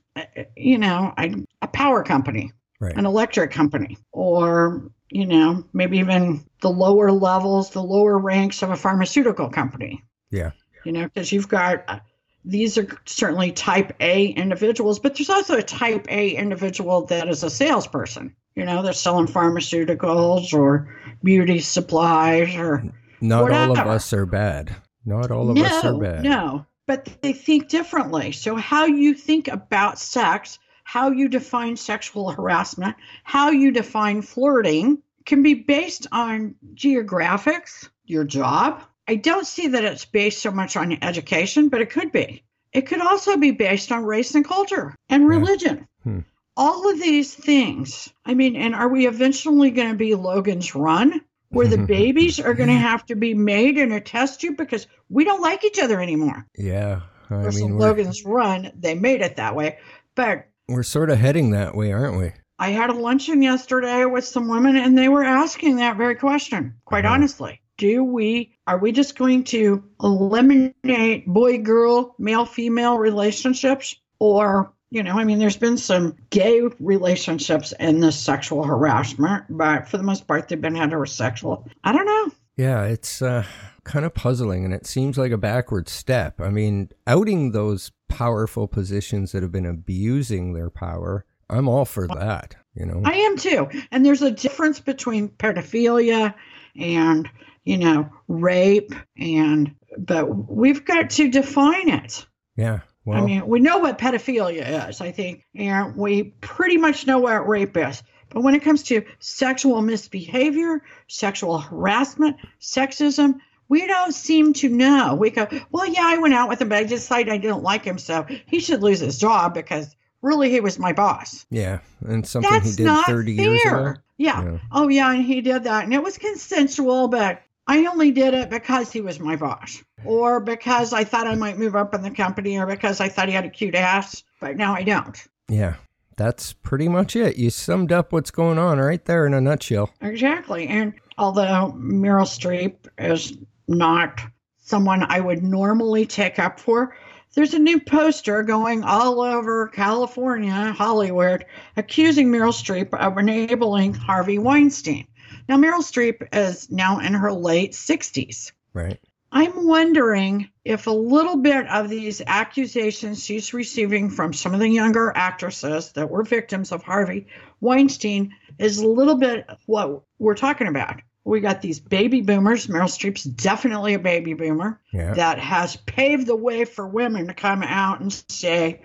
you 0.57 0.79
know, 0.79 1.13
a, 1.19 1.35
a 1.61 1.67
power 1.69 2.03
company, 2.05 2.53
Right. 2.81 2.97
an 2.97 3.07
electric 3.07 3.51
company, 3.51 3.99
or, 4.13 4.91
you 5.11 5.27
know, 5.27 5.65
maybe 5.73 5.99
even 5.99 6.45
the 6.63 6.71
lower 6.71 7.13
levels, 7.13 7.71
the 7.71 7.83
lower 7.83 8.19
ranks 8.19 8.63
of 8.63 8.71
a 8.71 8.77
pharmaceutical 8.77 9.51
company 9.51 10.03
Yeah. 10.31 10.51
you 10.85 10.93
know, 10.93 11.05
because 11.05 11.31
you've 11.33 11.49
got 11.49 11.85
uh, 11.89 12.01
these 12.45 12.77
are 12.79 12.89
certainly 13.05 13.53
type 13.53 13.93
A 14.01 14.27
individuals, 14.27 14.99
but 14.99 15.15
there's 15.17 15.31
also 15.31 15.59
a 15.59 15.63
type 15.63 16.07
A 16.09 16.31
individual 16.31 17.07
that 17.07 17.29
is 17.29 17.45
a 17.45 17.51
salesperson. 17.51 18.35
You 18.57 18.65
know, 18.65 18.83
they're 18.83 18.93
selling 18.93 19.27
pharmaceuticals 19.29 20.53
or 20.53 20.89
beauty 21.23 21.61
supplies 21.61 22.55
or 22.57 22.83
Not 23.21 23.51
all 23.53 23.73
of 23.73 23.87
us 23.87 24.13
are 24.13 24.27
bad. 24.27 24.75
Not 25.05 25.31
all 25.31 25.51
of 25.51 25.57
no, 25.57 25.65
us 25.65 25.85
are 25.85 25.99
bad. 25.99 26.25
no, 26.25 26.67
but 26.87 27.09
they 27.23 27.33
think 27.33 27.69
differently. 27.69 28.33
So 28.33 28.57
how 28.57 28.87
you 28.87 29.15
think 29.15 29.49
about 29.49 29.99
sex, 29.99 30.59
how 30.85 31.11
you 31.11 31.29
define 31.29 31.77
sexual 31.77 32.31
harassment, 32.31 32.97
how 33.25 33.51
you 33.51 33.73
define 33.73 34.23
flirting, 34.23 35.03
can 35.25 35.43
be 35.43 35.55
based 35.55 36.07
on 36.11 36.57
geographics, 36.75 37.89
your 38.05 38.25
job. 38.25 38.83
I 39.07 39.17
don't 39.17 39.47
see 39.47 39.69
that 39.69 39.85
it's 39.85 40.05
based 40.05 40.43
so 40.43 40.51
much 40.51 40.77
on 40.77 40.99
education, 41.03 41.69
but 41.69 41.81
it 41.81 41.91
could 41.91 42.13
be. 42.13 42.43
It 42.73 42.87
could 42.87 43.01
also 43.01 43.37
be 43.37 43.51
based 43.51 43.93
on 43.93 44.05
race 44.05 44.35
and 44.35 44.45
culture 44.45 44.95
and 45.09 45.29
religion. 45.29 45.87
Hmm. 46.03 46.21
All 46.57 46.91
of 46.91 47.01
these 47.01 47.35
things. 47.35 48.13
I 48.25 48.35
mean, 48.35 48.57
and 48.57 48.75
are 48.75 48.89
we 48.89 49.07
eventually 49.07 49.71
going 49.71 49.91
to 49.91 49.97
be 49.97 50.15
Logan's 50.15 50.75
Run, 50.75 51.23
where 51.53 51.69
the 51.69 51.79
babies 51.87 52.41
are 52.41 52.55
going 52.55 52.69
to 52.69 52.75
have 52.75 53.07
to 53.07 53.15
be 53.15 53.35
made 53.35 53.79
in 53.79 53.93
a 53.93 54.01
test 54.01 54.41
tube 54.41 54.57
because 54.57 54.87
we 55.09 55.25
don't 55.25 55.41
like 55.43 55.65
each 55.65 55.79
other 55.79 56.01
anymore? 56.01 56.47
Yeah. 56.57 57.03
I 57.31 57.49
mean, 57.49 57.79
Logan's 57.79 58.25
Run, 58.25 58.71
they 58.79 58.95
made 58.95 59.23
it 59.23 59.37
that 59.37 59.55
way. 59.57 59.79
But 60.15 60.49
we're 60.69 60.83
sort 60.83 61.09
of 61.11 61.19
heading 61.19 61.51
that 61.53 61.75
way, 61.75 61.93
aren't 61.93 62.19
we? 62.19 62.33
I 62.59 62.69
had 62.69 62.91
a 62.91 62.95
luncheon 62.95 63.43
yesterday 63.43 64.05
with 64.05 64.25
some 64.25 64.49
women, 64.49 64.77
and 64.77 64.97
they 64.97 65.09
were 65.09 65.25
asking 65.25 65.77
that 65.77 65.97
very 65.97 66.15
question. 66.15 66.75
Quite 66.85 67.05
Uh-huh. 67.05 67.15
honestly, 67.15 67.61
do 67.79 68.05
we 68.05 68.55
are 68.67 68.79
we 68.79 68.93
just 68.93 69.17
going 69.17 69.45
to 69.45 69.83
eliminate 70.03 71.27
boy 71.27 71.59
girl, 71.59 72.15
male 72.19 72.45
female 72.45 72.99
relationships, 72.99 73.97
or 74.21 74.73
you 74.93 75.03
know, 75.03 75.19
I 75.19 75.25
mean, 75.25 75.39
there's 75.39 75.57
been 75.57 75.79
some 75.79 76.15
gay 76.29 76.61
relationships 76.79 77.73
in 77.81 78.01
this 78.01 78.19
sexual 78.19 78.63
harassment, 78.63 79.45
but 79.49 79.89
for 79.89 79.97
the 79.97 80.03
most 80.03 80.27
part, 80.27 80.49
they've 80.49 80.61
been 80.61 80.75
heterosexual. 80.75 81.67
I 81.83 81.93
don't 81.93 82.05
know. 82.05 82.31
Yeah, 82.59 82.85
it's 82.85 83.23
uh, 83.23 83.47
kind 83.85 84.05
of 84.05 84.13
puzzling, 84.13 84.67
and 84.67 84.75
it 84.75 84.85
seems 84.85 85.17
like 85.17 85.33
a 85.33 85.39
backward 85.39 85.89
step. 85.89 86.43
I 86.43 86.51
mean, 86.51 86.91
outing 87.07 87.53
those 87.53 87.91
powerful 88.11 88.69
positions 88.69 89.33
that 89.33 89.43
have 89.43 89.51
been 89.51 89.65
abusing 89.65 90.53
their 90.53 90.69
power, 90.69 91.25
I'm 91.49 91.69
all 91.69 91.87
for 91.87 92.07
that. 92.09 92.55
You 92.75 92.85
know, 92.85 93.01
I 93.03 93.15
am 93.15 93.39
too. 93.39 93.69
And 93.91 94.05
there's 94.05 94.21
a 94.21 94.31
difference 94.31 94.79
between 94.79 95.31
pedophilia 95.31 96.35
and, 96.79 97.31
you 97.65 97.79
know, 97.79 98.11
rape 98.29 98.95
and 99.17 99.75
but 99.97 100.51
we've 100.51 100.85
got 100.85 101.09
to 101.11 101.31
define 101.31 101.89
it. 101.89 102.27
yeah. 102.57 102.81
Well, 103.05 103.23
I 103.23 103.27
mean, 103.27 103.47
we 103.47 103.61
know 103.61 103.79
what 103.79 103.99
pedophilia 103.99 104.89
is, 104.89 105.01
I 105.01 105.11
think, 105.11 105.45
and 105.57 105.97
we 105.97 106.35
pretty 106.41 106.77
much 106.77 107.07
know 107.07 107.19
what 107.19 107.49
rape 107.49 107.77
is. 107.77 108.03
But 108.29 108.43
when 108.43 108.55
it 108.55 108.63
comes 108.63 108.83
to 108.85 109.05
sexual 109.19 109.83
misbehavior, 109.83 110.83
sexual 111.09 111.59
harassment, 111.59 112.37
sexism, 112.61 113.41
we 113.69 113.87
don't 113.87 114.13
seem 114.15 114.53
to 114.55 114.69
know. 114.69 115.15
We 115.15 115.31
go, 115.31 115.49
well, 115.71 115.87
yeah, 115.87 116.05
I 116.05 116.19
went 116.19 116.35
out 116.35 116.49
with 116.49 116.61
him, 116.61 116.69
but 116.69 116.79
I 116.79 116.85
decided 116.85 117.33
I 117.33 117.39
didn't 117.39 117.63
like 117.63 117.85
him, 117.85 117.99
so 117.99 118.27
he 118.47 118.61
should 118.61 118.83
lose 118.83 119.01
his 119.01 119.19
job 119.19 119.55
because 119.55 119.95
really 120.23 120.51
he 120.51 120.61
was 120.61 120.79
my 120.79 120.93
boss. 120.93 121.45
yeah, 121.51 121.81
and 122.07 122.27
something 122.27 122.51
That's 122.51 122.77
he 122.77 122.85
did 122.85 123.05
30 123.07 123.37
fair. 123.37 123.47
years 123.47 123.63
ago. 123.65 123.95
Yeah. 124.17 124.43
Yeah. 124.45 124.59
Oh, 124.71 124.89
yeah, 124.89 125.13
and 125.13 125.25
he 125.25 125.41
did 125.41 125.65
that, 125.65 125.85
and 125.85 125.93
it 125.93 126.03
was 126.03 126.17
consensual, 126.19 127.09
but 127.09 127.43
I 127.67 127.87
only 127.87 128.11
did 128.11 128.35
it 128.35 128.51
because 128.51 128.91
he 128.91 129.01
was 129.01 129.21
my 129.21 129.37
boss, 129.37 129.83
or 130.05 130.41
because 130.41 130.93
I 130.93 131.05
thought 131.05 131.27
I 131.27 131.37
might 131.37 131.59
move 131.59 131.77
up 131.77 131.95
in 131.95 132.03
the 132.03 132.11
company, 132.11 132.59
or 132.59 132.67
because 132.67 133.01
I 133.01 133.09
thought 133.09 133.29
he 133.29 133.35
had 133.35 133.45
a 133.45 133.51
cute 133.51 133.75
ass, 133.75 134.25
but 134.41 134.57
now 134.57 134.75
I 134.75 134.83
don't. 134.83 135.17
Yeah, 135.49 135.77
that's 136.17 136.53
pretty 136.53 136.89
much 136.89 137.15
it. 137.15 137.37
You 137.37 137.51
summed 137.51 137.93
up 137.93 138.13
what's 138.13 138.31
going 138.31 138.59
on 138.59 138.79
right 138.79 139.05
there 139.05 139.27
in 139.27 139.35
a 139.35 139.41
nutshell. 139.41 139.91
Exactly. 140.01 140.67
And 140.67 140.95
although 141.19 141.75
Meryl 141.77 142.27
Streep 142.27 142.75
is 142.99 143.37
not 143.69 144.21
someone 144.59 145.05
I 145.05 145.21
would 145.21 145.43
normally 145.43 146.07
take 146.07 146.39
up 146.39 146.59
for, 146.59 146.97
there's 147.35 147.55
a 147.55 147.59
new 147.59 147.81
poster 147.81 148.43
going 148.43 148.85
all 148.85 149.21
over 149.21 149.69
California, 149.69 150.73
Hollywood, 150.73 151.45
accusing 151.77 152.29
Meryl 152.29 152.53
Streep 152.53 152.93
of 152.99 153.17
enabling 153.17 153.95
Harvey 153.95 154.39
Weinstein. 154.39 155.07
Now, 155.49 155.57
Meryl 155.57 155.81
Streep 155.83 156.29
is 156.33 156.71
now 156.71 157.01
in 157.01 157.15
her 157.15 157.33
late 157.33 157.73
60s. 157.73 158.53
Right. 158.73 158.99
I'm 159.35 159.67
wondering 159.67 160.51
if 160.65 160.87
a 160.87 160.91
little 160.91 161.39
bit 161.39 161.67
of 161.67 161.89
these 161.89 162.21
accusations 162.27 163.25
she's 163.25 163.55
receiving 163.55 164.11
from 164.11 164.33
some 164.35 164.53
of 164.53 164.61
the 164.61 164.69
younger 164.69 165.11
actresses 165.15 165.93
that 165.93 166.11
were 166.11 166.23
victims 166.23 166.71
of 166.71 166.83
Harvey 166.83 167.27
Weinstein 167.61 168.35
is 168.59 168.79
a 168.79 168.87
little 168.87 169.15
bit 169.17 169.47
what 169.67 170.03
we're 170.19 170.35
talking 170.35 170.67
about. 170.67 171.01
We 171.25 171.41
got 171.41 171.63
these 171.63 171.81
baby 171.81 172.21
boomers. 172.21 172.67
Meryl 172.67 172.85
Streep's 172.91 173.23
definitely 173.25 173.95
a 173.95 173.99
baby 173.99 174.35
boomer 174.35 174.81
Yeah. 174.93 175.15
that 175.15 175.39
has 175.39 175.77
paved 175.77 176.27
the 176.27 176.37
way 176.37 176.65
for 176.65 176.87
women 176.87 177.29
to 177.29 177.35
come 177.35 177.63
out 177.63 178.01
and 178.01 178.13
say, 178.29 178.83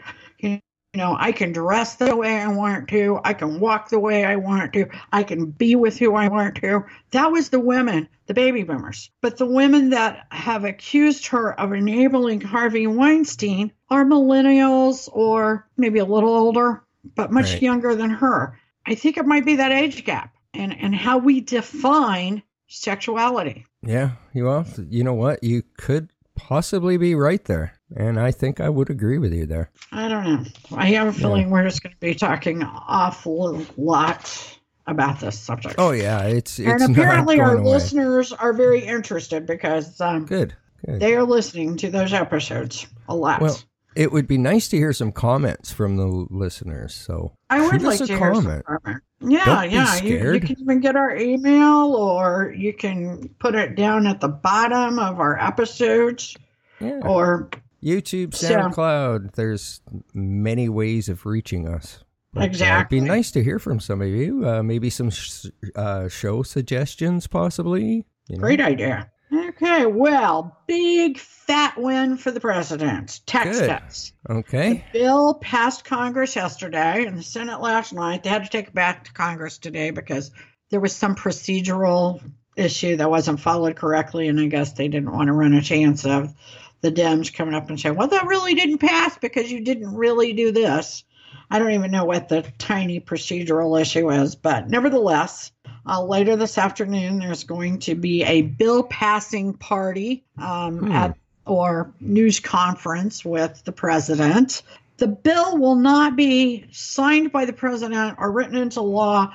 you 0.98 1.04
know, 1.04 1.16
I 1.20 1.32
can 1.32 1.52
dress 1.52 1.94
the 1.94 2.16
way 2.16 2.40
I 2.40 2.48
want 2.48 2.88
to, 2.88 3.20
I 3.24 3.34
can 3.36 3.60
walk 3.60 3.90
the 3.90 4.00
way 4.00 4.26
I 4.26 4.36
want 4.36 4.74
to, 4.74 4.88
I 5.14 5.22
can 5.22 5.52
be 5.52 5.76
with 5.76 6.00
who 6.00 6.16
I 6.16 6.28
want 6.28 6.56
to. 6.56 6.86
That 7.12 7.32
was 7.32 7.50
the 7.50 7.60
women, 7.60 8.10
the 8.26 8.34
baby 8.34 8.64
boomers. 8.64 9.12
But 9.22 9.38
the 9.38 9.46
women 9.46 9.92
that 9.92 10.26
have 10.32 10.64
accused 10.66 11.28
her 11.28 11.54
of 11.60 11.72
enabling 11.72 12.42
Harvey 12.42 12.88
Weinstein 12.88 13.72
are 13.92 14.06
millennials 14.06 15.08
or 15.14 15.68
maybe 15.78 16.00
a 16.00 16.06
little 16.06 16.36
older, 16.36 16.82
but 17.14 17.32
much 17.32 17.54
Right. 17.54 17.62
younger 17.62 17.94
than 17.94 18.10
her. 18.10 18.58
I 18.88 18.96
think 18.96 19.18
it 19.18 19.28
might 19.28 19.46
be 19.46 19.58
that 19.58 19.72
age 19.72 20.04
gap 20.04 20.34
and, 20.56 20.76
and 20.82 20.96
how 20.96 21.20
we 21.20 21.42
define 21.42 22.42
sexuality. 22.70 23.68
Yeah. 23.84 24.14
You 24.34 24.46
well, 24.46 24.66
you 24.90 25.04
know 25.04 25.14
what? 25.14 25.44
You 25.44 25.62
could 25.78 26.10
possibly 26.38 26.96
be 26.98 27.16
right 27.16 27.44
there, 27.44 27.74
and 27.96 28.18
I 28.20 28.32
think 28.32 28.62
I 28.62 28.70
would 28.70 28.90
agree 28.90 29.18
with 29.18 29.34
you 29.34 29.46
there. 29.46 29.72
I 29.92 30.08
don't 30.08 30.24
know. 30.24 30.44
I 30.78 30.88
have 30.92 31.08
a 31.08 31.14
feeling 31.14 31.50
we're 31.50 31.64
just 31.64 31.84
going 31.84 31.94
to 31.94 32.00
be 32.00 32.16
talking 32.16 32.64
awful 32.64 33.66
lot 33.76 34.58
about 34.86 35.20
this 35.20 35.38
subject. 35.38 35.76
Oh 35.78 35.92
yeah, 35.92 36.22
it's 36.24 36.60
it's 36.60 36.82
and 36.84 36.96
apparently 36.96 37.40
our 37.42 37.58
away. 37.58 37.70
listeners 37.72 38.32
are 38.32 38.54
very 38.54 38.80
interested 38.86 39.46
because 39.46 40.00
um, 40.00 40.26
Good. 40.26 40.56
Good. 40.86 41.00
they 41.02 41.16
are 41.16 41.24
listening 41.24 41.76
to 41.78 41.90
those 41.90 42.14
episodes 42.14 42.88
a 43.10 43.16
lot. 43.16 43.42
Well, 43.42 43.60
it 43.98 44.12
would 44.12 44.28
be 44.28 44.38
nice 44.38 44.68
to 44.70 44.78
hear 44.78 44.94
some 44.94 45.12
comments 45.12 45.72
from 45.72 45.98
the 45.98 46.06
listeners. 46.06 46.94
So 46.94 47.34
I 47.50 47.60
would 47.62 47.82
like 47.82 47.98
to 47.98 48.06
hear 48.06 48.34
some 48.34 48.44
comment. 48.44 48.66
comment. 48.66 49.02
Yeah, 49.20 49.46
Don't 49.46 49.72
yeah. 49.72 49.96
You, 50.02 50.34
you 50.34 50.40
can 50.40 50.60
even 50.62 50.80
get 50.80 50.96
our 50.96 51.16
email 51.18 51.96
or 51.96 52.54
you 52.56 52.74
can 52.74 53.30
put 53.40 53.56
it 53.56 53.76
down 53.76 54.06
at 54.06 54.22
the 54.22 54.28
bottom 54.28 55.00
of 55.00 55.20
our 55.20 55.40
episodes 55.40 56.38
Yeah. 56.80 57.00
or 57.04 57.50
YouTube, 57.84 58.36
So- 58.36 58.48
SoundCloud. 58.50 59.34
There's 59.34 59.82
many 60.14 60.70
ways 60.70 61.10
of 61.10 61.26
reaching 61.26 61.68
us. 61.68 62.04
But, 62.34 62.42
uh, 62.42 62.46
Exactly. 62.46 62.98
it'd 62.98 63.06
be 63.06 63.10
nice 63.10 63.32
to 63.32 63.44
hear 63.44 63.58
from 63.58 63.80
some 63.80 64.02
of 64.02 64.08
you. 64.10 64.48
Uh, 64.48 64.62
maybe 64.62 64.92
some 64.92 65.10
sh- 65.10 65.48
uh, 65.76 66.08
show 66.08 66.44
suggestions, 66.44 67.26
possibly. 67.26 68.06
You 68.30 68.36
know? 68.38 68.42
Great 68.42 68.62
idea. 68.62 69.10
Okay, 69.32 69.86
well, 69.86 70.58
big 70.68 71.18
fat 71.18 71.78
win 71.78 72.18
for 72.18 72.32
the 72.32 72.40
president. 72.40 73.20
Tax 73.26 73.60
Good. 73.60 73.70
cuts. 73.70 74.14
Okay. 74.30 74.86
The 74.94 75.00
bill 75.00 75.34
passed 75.34 75.84
Congress 75.84 76.36
yesterday 76.36 77.06
and 77.06 77.18
the 77.18 77.24
Senate 77.24 77.60
last 77.60 77.94
night. 77.94 78.24
They 78.24 78.30
had 78.30 78.44
to 78.44 78.50
take 78.50 78.68
it 78.68 78.74
back 78.74 79.06
to 79.06 79.14
Congress 79.14 79.58
today 79.58 79.90
because 79.92 80.32
there 80.70 80.80
was 80.80 80.96
some 80.96 81.16
procedural 81.16 82.22
issue 82.56 82.96
that 82.96 83.10
wasn't 83.10 83.40
followed 83.40 83.76
correctly, 83.76 84.28
and 84.28 84.40
I 84.40 84.48
guess 84.48 84.74
they 84.74 84.88
didn't 84.88 85.12
want 85.12 85.28
to 85.28 85.34
run 85.34 85.54
a 85.54 85.62
chance 85.62 86.06
of 86.06 86.34
the 86.82 86.92
Dems 86.92 87.34
coming 87.34 87.54
up 87.54 87.70
and 87.70 87.80
saying, 87.80 87.96
"Well, 87.96 88.08
that 88.08 88.28
really 88.28 88.54
didn't 88.54 88.80
pass 88.80 89.18
because 89.18 89.52
you 89.52 89.62
didn't 89.62 89.94
really 89.94 90.34
do 90.34 90.52
this." 90.52 91.04
I 91.50 91.60
don't 91.60 91.72
even 91.72 91.92
know 91.92 92.06
what 92.06 92.30
the 92.30 92.44
tiny 92.58 93.00
procedural 93.00 93.80
issue 93.80 94.10
is, 94.10 94.36
but 94.36 94.70
nevertheless, 94.70 95.52
uh, 95.88 96.04
later 96.04 96.36
this 96.36 96.58
afternoon, 96.58 97.20
there's 97.20 97.44
going 97.44 97.80
to 97.80 97.96
be 97.96 98.24
a 98.24 98.42
bill 98.42 98.84
passing 98.84 99.54
party 99.54 100.26
um, 100.38 100.80
Hmm. 100.80 100.92
at 100.92 101.18
or 101.46 101.94
news 102.02 102.40
conference 102.42 103.24
with 103.24 103.64
the 103.64 103.72
president. 103.72 104.62
The 104.98 105.08
bill 105.08 105.58
will 105.58 105.76
not 105.76 106.16
be 106.16 106.66
signed 106.72 107.32
by 107.32 107.46
the 107.46 107.54
president 107.54 108.18
or 108.20 108.32
written 108.32 108.58
into 108.58 108.82
law 108.82 109.34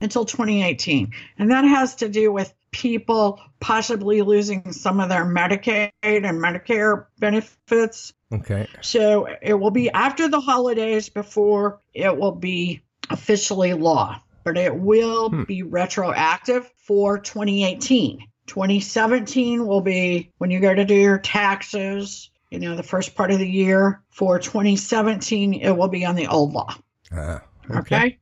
until 0.00 0.24
2018. 0.24 1.12
And 1.38 1.50
that 1.50 1.64
has 1.64 1.94
to 1.96 2.08
do 2.08 2.30
with 2.32 2.52
people 2.70 3.40
possibly 3.60 4.20
losing 4.22 4.72
some 4.72 5.00
of 5.00 5.08
their 5.08 5.24
Medicaid 5.24 5.92
and 6.02 6.24
Medicare 6.24 7.06
benefits. 7.18 8.12
Okay. 8.32 8.66
So 8.82 9.28
it 9.40 9.54
will 9.54 9.70
be 9.70 9.90
after 9.90 10.28
the 10.28 10.40
holidays 10.40 11.08
before 11.08 11.80
it 11.94 12.14
will 12.16 12.32
be 12.32 12.82
officially 13.08 13.72
law, 13.72 14.20
but 14.44 14.56
it 14.58 14.74
will 14.74 15.30
Hmm. 15.30 15.42
be 15.44 15.62
retroactive 15.62 16.70
for 16.76 17.18
2018. 17.18 18.18
2017 18.46 19.66
will 19.66 19.80
be 19.80 20.30
when 20.38 20.50
you 20.50 20.60
go 20.60 20.74
to 20.74 20.84
do 20.84 20.94
your 20.94 21.18
taxes, 21.18 22.30
you 22.50 22.58
know, 22.58 22.76
the 22.76 22.82
first 22.82 23.14
part 23.14 23.30
of 23.30 23.38
the 23.38 23.48
year. 23.48 24.02
For 24.10 24.38
2017, 24.38 25.54
it 25.54 25.70
will 25.76 25.88
be 25.88 26.04
on 26.04 26.14
the 26.14 26.26
old 26.28 26.52
law. 26.52 26.74
Uh, 27.14 27.38
Okay. 27.70 28.18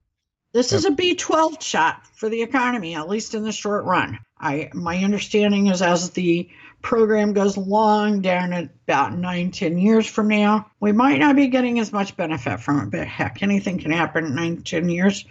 This 0.52 0.72
is 0.72 0.84
a 0.84 0.90
B12 0.90 1.60
shot 1.62 2.02
for 2.14 2.28
the 2.28 2.42
economy, 2.42 2.94
at 2.94 3.08
least 3.08 3.34
in 3.34 3.42
the 3.42 3.50
short 3.52 3.84
run. 3.84 4.18
I 4.38 4.70
my 4.74 4.98
understanding 5.02 5.68
is 5.68 5.80
as 5.82 6.10
the 6.10 6.48
program 6.82 7.32
goes 7.32 7.56
along 7.56 8.20
down 8.20 8.52
at 8.52 8.68
about 8.86 9.16
nine, 9.16 9.50
ten 9.50 9.78
years 9.78 10.06
from 10.06 10.28
now, 10.28 10.66
we 10.78 10.92
might 10.92 11.18
not 11.18 11.36
be 11.36 11.48
getting 11.48 11.78
as 11.78 11.92
much 11.92 12.16
benefit 12.16 12.60
from 12.60 12.80
it. 12.80 12.90
But 12.90 13.06
heck, 13.08 13.42
anything 13.42 13.78
can 13.78 13.90
happen 13.92 14.26
in 14.26 14.34
nine, 14.34 14.62
ten 14.62 14.88
years. 14.88 15.24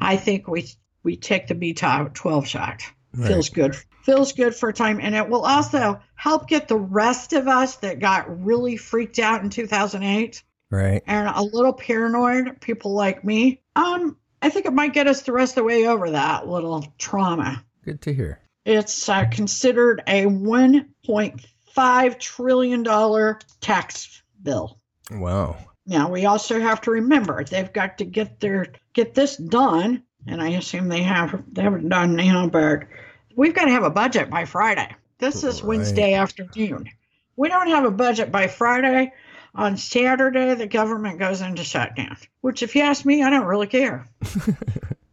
I 0.00 0.16
think 0.16 0.48
we 0.48 0.68
we 1.02 1.16
take 1.16 1.46
the 1.46 1.54
B12 1.54 2.46
shot. 2.46 2.82
Right. 3.14 3.28
Feels 3.28 3.48
good. 3.48 3.76
Feels 4.02 4.32
good 4.32 4.54
for 4.54 4.68
a 4.68 4.72
time. 4.72 5.00
And 5.00 5.14
it 5.14 5.28
will 5.28 5.44
also 5.44 6.00
help 6.14 6.48
get 6.48 6.68
the 6.68 6.76
rest 6.76 7.32
of 7.32 7.48
us 7.48 7.76
that 7.76 7.98
got 7.98 8.44
really 8.44 8.76
freaked 8.76 9.18
out 9.18 9.42
in 9.42 9.50
2008 9.50 10.42
Right. 10.70 11.02
and 11.06 11.28
a 11.28 11.42
little 11.42 11.72
paranoid, 11.72 12.60
people 12.60 12.92
like 12.92 13.24
me. 13.24 13.62
Um, 13.76 14.16
I 14.42 14.50
think 14.50 14.66
it 14.66 14.72
might 14.72 14.92
get 14.92 15.06
us 15.06 15.22
the 15.22 15.32
rest 15.32 15.52
of 15.52 15.62
the 15.62 15.64
way 15.64 15.86
over 15.86 16.10
that 16.10 16.48
little 16.48 16.84
trauma. 16.98 17.64
Good 17.84 18.02
to 18.02 18.12
hear. 18.12 18.40
It's 18.64 19.08
uh, 19.08 19.26
considered 19.30 20.02
a 20.08 20.24
$1.5 20.24 22.18
trillion 22.18 22.84
tax 23.60 24.22
bill. 24.42 24.80
Wow. 25.10 25.56
Now 25.86 26.10
we 26.10 26.26
also 26.26 26.60
have 26.60 26.80
to 26.82 26.90
remember 26.90 27.44
they've 27.44 27.72
got 27.72 27.98
to 27.98 28.04
get 28.04 28.40
their 28.40 28.66
get 28.96 29.14
this 29.14 29.36
done, 29.36 30.02
and 30.26 30.42
I 30.42 30.48
assume 30.50 30.88
they 30.88 31.02
have 31.02 31.44
they 31.52 31.62
haven't 31.62 31.88
done 31.88 32.16
now, 32.16 32.48
but 32.48 32.84
we've 33.36 33.54
got 33.54 33.66
to 33.66 33.70
have 33.70 33.84
a 33.84 33.90
budget 33.90 34.30
by 34.30 34.46
Friday. 34.46 34.96
This 35.18 35.44
is 35.44 35.62
Right. 35.62 35.68
Wednesday 35.68 36.14
afternoon. 36.14 36.88
We 37.36 37.48
don't 37.48 37.68
have 37.68 37.84
a 37.84 37.90
budget 37.90 38.32
by 38.32 38.48
Friday. 38.48 39.12
On 39.54 39.76
Saturday, 39.76 40.54
the 40.54 40.66
government 40.66 41.18
goes 41.18 41.40
into 41.40 41.64
shutdown. 41.64 42.16
Which, 42.42 42.62
if 42.62 42.74
you 42.74 42.82
ask 42.82 43.06
me, 43.06 43.22
I 43.22 43.30
don't 43.30 43.46
really 43.46 43.66
care. 43.66 44.06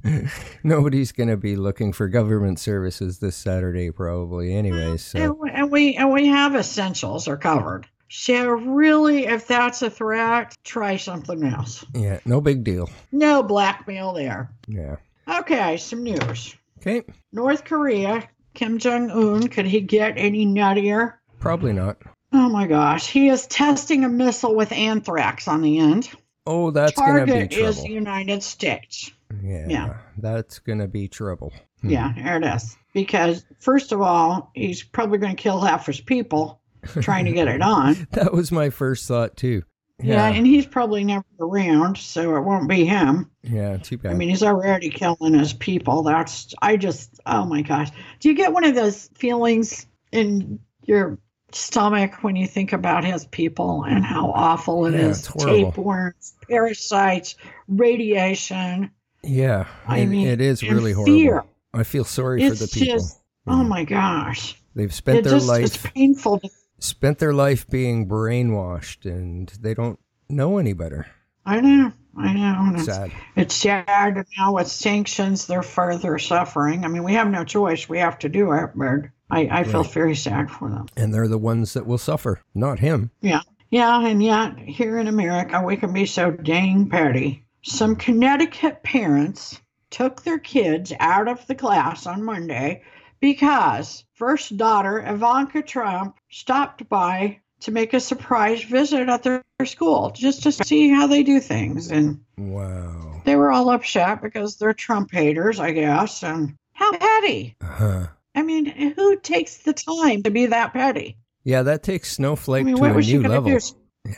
Nobody's 0.63 1.13
going 1.13 1.29
to 1.29 1.37
be 1.37 1.55
looking 1.55 1.93
for 1.93 2.09
government 2.09 2.59
services 2.59 3.19
this 3.19 3.37
Saturday, 3.37 3.89
probably, 3.91 4.53
anyway. 4.53 4.97
So, 4.97 5.19
And, 5.19 5.51
and 5.55 5.71
we 5.71 5.95
and 5.95 6.11
we 6.11 6.27
have 6.27 6.55
essentials 6.55 7.27
are 7.29 7.37
covered. 7.37 7.87
So 8.15 8.48
really, 8.48 9.25
if 9.25 9.48
that's 9.48 9.82
a 9.82 9.89
threat, 9.89 10.55
try 10.63 10.98
something 10.98 11.43
else. 11.43 11.84
yeah, 11.96 12.20
no 12.25 12.41
big 12.41 12.63
deal. 12.63 12.88
No 13.12 13.41
blackmail 13.41 14.13
there. 14.13 14.51
Yeah. 14.67 14.98
Okay, 15.27 15.77
some 15.77 16.03
news. 16.03 16.55
Okay. 16.77 17.01
North 17.32 17.65
Korea, 17.65 18.29
Kim 18.53 18.77
Jong 18.77 19.10
Un, 19.10 19.48
could 19.48 19.65
he 19.65 19.82
get 19.82 20.13
any 20.15 20.46
nuttier? 20.46 21.15
Probably 21.39 21.74
not. 21.74 21.98
Oh 22.32 22.50
my 22.50 22.67
gosh, 22.67 23.10
he 23.10 23.29
is 23.29 23.48
testing 23.48 24.05
a 24.05 24.10
missile 24.10 24.53
with 24.53 24.72
anthrax 24.72 25.48
on 25.48 25.63
the 25.63 25.79
end. 25.79 26.12
Oh, 26.46 26.70
that's 26.70 27.00
going 27.00 27.15
to 27.15 27.25
be 27.25 27.32
Target 27.32 27.53
is 27.53 27.82
the 27.82 27.89
United 27.89 28.43
States. 28.43 29.12
Yeah. 29.41 29.65
yeah. 29.67 29.98
That's 30.20 30.60
going 30.60 30.79
to 30.79 30.88
be 30.88 31.08
trouble. 31.08 31.51
Hmm. 31.82 31.89
Yeah, 31.89 32.13
there 32.15 32.38
it 32.38 32.46
is. 32.46 32.77
Because 32.93 33.43
first 33.58 33.91
of 33.91 34.01
all, 34.01 34.51
he's 34.53 34.84
probably 34.84 35.17
going 35.17 35.36
to 35.36 35.41
kill 35.41 35.62
half 35.62 35.88
his 35.88 36.00
people 36.00 36.60
trying 37.01 37.25
to 37.25 37.31
get 37.31 37.47
it 37.47 37.61
on. 37.61 38.07
That 38.11 38.33
was 38.33 38.51
my 38.51 38.69
first 38.69 39.07
thought, 39.07 39.35
too. 39.37 39.63
Yeah. 40.01 40.29
Yeah. 40.29 40.37
and 40.37 40.45
he's 40.45 40.65
probably 40.65 41.03
never 41.03 41.23
around, 41.39 41.97
so 41.97 42.35
it 42.35 42.41
won't 42.41 42.67
be 42.67 42.83
him. 42.83 43.29
Yeah, 43.43 43.77
too 43.77 43.97
bad. 43.97 44.11
I 44.11 44.15
mean, 44.15 44.29
he's 44.29 44.43
already 44.43 44.89
killing 44.89 45.33
his 45.35 45.53
people. 45.53 46.01
That's 46.03 46.53
I 46.61 46.77
just 46.77 47.19
oh 47.25 47.45
my 47.45 47.61
gosh. 47.61 47.89
Do 48.19 48.27
you 48.27 48.35
get 48.35 48.51
one 48.53 48.63
of 48.63 48.73
those 48.75 49.09
feelings 49.15 49.85
in 50.11 50.59
your 50.85 51.19
stomach 51.51 52.23
when 52.23 52.35
you 52.35 52.47
think 52.47 52.73
about 52.73 53.03
his 53.05 53.25
people 53.27 53.83
and 53.83 54.03
how 54.03 54.31
awful 54.31 54.87
it 54.87 54.93
Yeah, 54.93 55.09
is? 55.09 55.27
Tapeworms, 55.27 56.33
parasites, 56.49 57.35
radiation. 57.67 58.89
yeah. 59.21 59.67
I 59.87 59.99
it- 59.99 60.07
mean, 60.07 60.27
it 60.27 60.41
is 60.41 60.63
really 60.63 60.91
horrible. 60.93 61.13
fear. 61.13 61.43
I 61.73 61.83
feel 61.83 62.03
sorry 62.03 62.43
It's 62.43 62.59
for 62.59 62.65
the 62.65 62.71
people. 62.71 62.97
just 62.97 63.21
oh 63.47 63.63
my 63.63 63.83
gosh. 63.85 64.59
They've 64.75 64.93
spent 64.93 65.19
It 65.19 65.23
their 65.25 65.33
just 65.33 65.47
life 65.47 65.65
it's 65.65 65.77
painful. 65.77 66.39
To, 66.39 66.49
spent 66.83 67.19
their 67.19 67.33
life 67.33 67.67
being 67.69 68.07
brainwashed 68.07 69.05
and 69.09 69.49
they 69.61 69.73
don't 69.73 69.99
know 70.29 70.57
any 70.57 70.73
better. 70.73 71.07
I 71.45 71.61
know. 71.61 71.91
I 72.17 72.33
know. 72.33 72.69
it's- 72.71 72.85
Sad. 72.85 73.11
It's 73.35 73.55
sad 73.55 74.17
and 74.17 74.25
now 74.37 74.53
with 74.53 74.67
sanctions, 74.67 75.47
they're 75.47 75.63
further 75.63 76.19
suffering. 76.19 76.85
I 76.85 76.87
mean, 76.89 77.03
we 77.03 77.13
have 77.13 77.29
no 77.29 77.43
choice. 77.43 77.89
We 77.89 77.99
have 77.99 78.19
to 78.19 78.29
do 78.29 78.51
it, 78.53 78.71
but 78.75 79.09
I, 79.31 79.47
I 79.51 79.63
feel 79.63 79.81
Right. 79.83 79.91
very 79.93 80.15
sad 80.15 80.51
for 80.51 80.69
them. 80.69 80.87
And 80.95 81.13
they're 81.13 81.27
the 81.27 81.37
ones 81.39 81.73
that 81.73 81.87
will 81.87 81.97
suffer, 81.97 82.41
not 82.53 82.79
him. 82.79 83.11
Yeah. 83.21 83.41
Yeah, 83.71 84.05
and 84.05 84.21
yet 84.21 84.60
here 84.60 84.99
in 84.99 85.08
America, 85.08 85.60
we 85.65 85.77
can 85.77 85.91
be 85.93 86.05
so 86.05 86.29
dang 86.29 86.89
petty. 86.89 87.45
Some 87.63 87.95
Connecticut 87.95 88.84
parents 88.84 89.60
took 89.89 90.21
their 90.21 90.38
kids 90.38 90.93
out 90.99 91.27
of 91.27 91.45
the 91.47 91.55
class 91.55 92.05
on 92.05 92.23
Monday 92.23 92.84
because 93.23 94.03
first 94.15 94.57
daughter 94.57 94.99
Ivanka 94.99 95.62
Trump 95.62 96.17
stopped 96.29 96.89
by 96.89 97.39
to 97.62 97.71
make 97.71 97.93
a 97.93 97.99
surprise 98.01 98.62
visit 98.63 99.07
at 99.07 99.23
their 99.23 99.41
school 99.63 100.12
just 100.12 100.43
to 100.43 100.51
see 100.51 100.89
how 100.89 101.07
they 101.07 101.23
do 101.23 101.39
things. 101.39 101.89
And 101.89 102.19
Wow. 102.38 103.21
they 103.23 103.38
were 103.38 103.49
all 103.49 103.69
upset 103.69 104.21
because 104.21 104.57
they're 104.57 104.73
Trump 104.73 105.09
haters, 105.13 105.57
I 105.62 105.71
guess. 105.71 106.21
And 106.21 106.55
how 106.73 106.91
petty. 106.97 107.55
Uh-huh. 107.62 108.07
I 108.36 108.41
mean, 108.43 108.65
who 108.93 109.17
takes 109.21 109.59
the 109.59 109.71
time 109.71 110.23
to 110.23 110.29
be 110.29 110.47
that 110.47 110.73
petty? 110.73 111.15
Yeah, 111.45 111.62
that 111.63 111.81
takes 111.81 112.12
Snowflake 112.12 112.63
I 112.63 112.63
mean, 112.65 112.75
to 112.75 112.83
a 112.83 113.01
new 113.01 113.21
level. 113.21 113.57
do? 113.57 113.59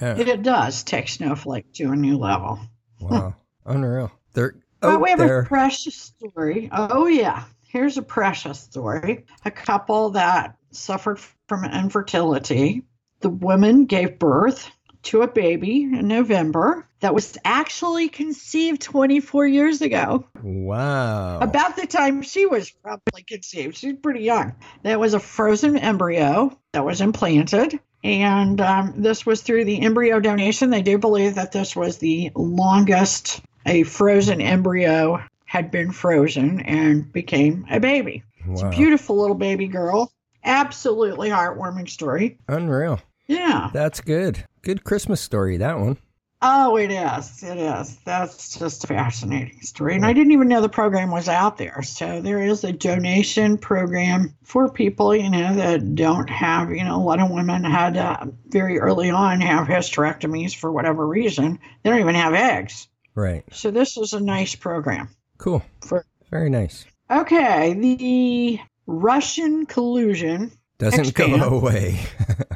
Yeah. 0.02 0.18
It 0.18 0.42
does 0.42 0.84
take 0.84 1.10
Snowflake 1.10 1.72
to 1.74 1.92
a 1.92 1.96
new 1.96 2.18
level. 2.18 2.60
Wow. 3.00 3.36
Unreal. 3.68 4.12
They're 4.34 4.56
But 4.80 5.00
we 5.00 5.12
have 5.12 5.20
there. 5.20 5.42
a 5.42 5.46
precious 5.46 5.96
story. 5.96 6.70
Oh, 6.72 7.06
yeah. 7.06 7.44
Here's 7.76 7.98
a 7.98 8.02
precious 8.02 8.58
story. 8.58 9.26
A 9.44 9.52
couple 9.52 10.12
that 10.12 10.56
suffered 10.72 11.20
from 11.50 11.66
infertility. 11.66 12.84
The 13.20 13.28
woman 13.28 13.84
gave 13.84 14.18
birth 14.18 14.72
to 15.04 15.24
a 15.24 15.28
baby 15.28 15.84
in 15.84 16.08
November 16.08 16.88
that 17.02 17.14
was 17.14 17.38
actually 17.44 18.08
conceived 18.08 18.82
24 18.82 19.48
years 19.48 19.82
ago. 19.82 20.26
Wow. 20.42 21.40
About 21.40 21.76
the 21.76 21.86
time 21.86 22.22
she 22.22 22.46
was 22.46 22.72
probably 22.72 23.24
conceived. 23.24 23.76
She's 23.76 23.98
pretty 24.02 24.22
young. 24.22 24.56
That 24.84 25.02
was 25.02 25.14
a 25.14 25.20
frozen 25.20 25.76
embryo 25.78 26.58
that 26.72 26.86
was 26.86 27.02
implanted. 27.02 27.78
And 28.06 28.62
um, 28.62 28.94
this 29.02 29.26
was 29.26 29.42
through 29.42 29.66
the 29.66 29.82
embryo 29.82 30.22
donation. 30.22 30.70
They 30.70 30.82
do 30.82 30.98
believe 30.98 31.36
that 31.36 31.52
this 31.52 31.76
was 31.76 31.98
the 31.98 32.32
longest 32.36 33.42
a 33.66 33.84
frozen 33.84 34.42
embryo 34.42 35.22
had 35.46 35.72
been 35.72 35.92
frozen 35.92 36.60
and 36.62 37.12
became 37.12 37.66
a 37.70 37.80
baby. 37.80 38.24
It's 38.48 38.62
a 38.62 38.66
wow. 38.66 38.72
beautiful 38.72 39.20
little 39.20 39.36
baby 39.36 39.68
girl. 39.68 40.12
Absolutely 40.44 41.30
heartwarming 41.30 41.90
story. 41.90 42.38
Unreal. 42.48 43.00
Yeah. 43.28 43.70
That's 43.74 44.02
good. 44.02 44.44
Good 44.62 44.84
Christmas 44.84 45.22
story, 45.22 45.58
that 45.58 45.80
one. 45.80 45.98
Oh, 46.42 46.78
it 46.78 46.92
is. 46.92 47.42
It 47.42 47.58
is. 47.58 47.98
That's 48.06 48.60
just 48.60 48.84
a 48.84 48.88
fascinating 48.88 49.62
story. 49.62 49.96
And 49.96 50.06
I 50.06 50.14
didn't 50.14 50.34
even 50.34 50.48
know 50.48 50.62
the 50.62 50.70
program 50.70 51.10
was 51.10 51.28
out 51.28 51.58
there. 51.58 51.82
So 51.82 52.22
there 52.22 52.40
is 52.40 52.64
a 52.64 52.72
donation 52.72 53.58
program 53.58 54.36
for 54.44 54.70
people, 54.70 55.16
you 55.16 55.30
know, 55.30 55.56
that 55.56 55.96
don't 55.96 56.30
have, 56.30 56.70
you 56.70 56.84
know, 56.84 56.98
a 56.98 57.04
lot 57.04 57.20
of 57.20 57.32
women 57.32 57.64
had 57.64 57.98
uh, 57.98 58.26
very 58.48 58.80
early 58.80 59.10
on 59.10 59.42
have 59.42 59.68
hysterectomies 59.68 60.56
for 60.56 60.72
whatever 60.72 61.08
reason. 61.08 61.58
They 61.82 61.90
don't 61.90 62.02
even 62.02 62.16
have 62.16 62.36
eggs. 62.36 62.90
Right. 63.16 63.44
So 63.52 63.72
this 63.72 63.98
is 63.98 64.14
a 64.14 64.20
nice 64.20 64.54
program. 64.54 65.10
Cool. 65.38 65.64
For 65.82 66.06
Very 66.32 66.50
nice. 66.50 66.86
okay, 67.10 67.74
the 67.74 68.60
Russian 68.88 69.66
collusion 69.66 70.52
Doesn't 70.78 71.08
Expand. 71.10 71.42
go 71.42 71.50
away. 71.58 72.00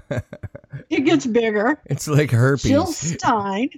it 0.90 1.02
gets 1.06 1.26
bigger. 1.26 1.82
it's 1.86 2.08
like 2.08 2.32
herpes. 2.32 2.64
Jill 2.64 2.88
Stein. 2.88 3.70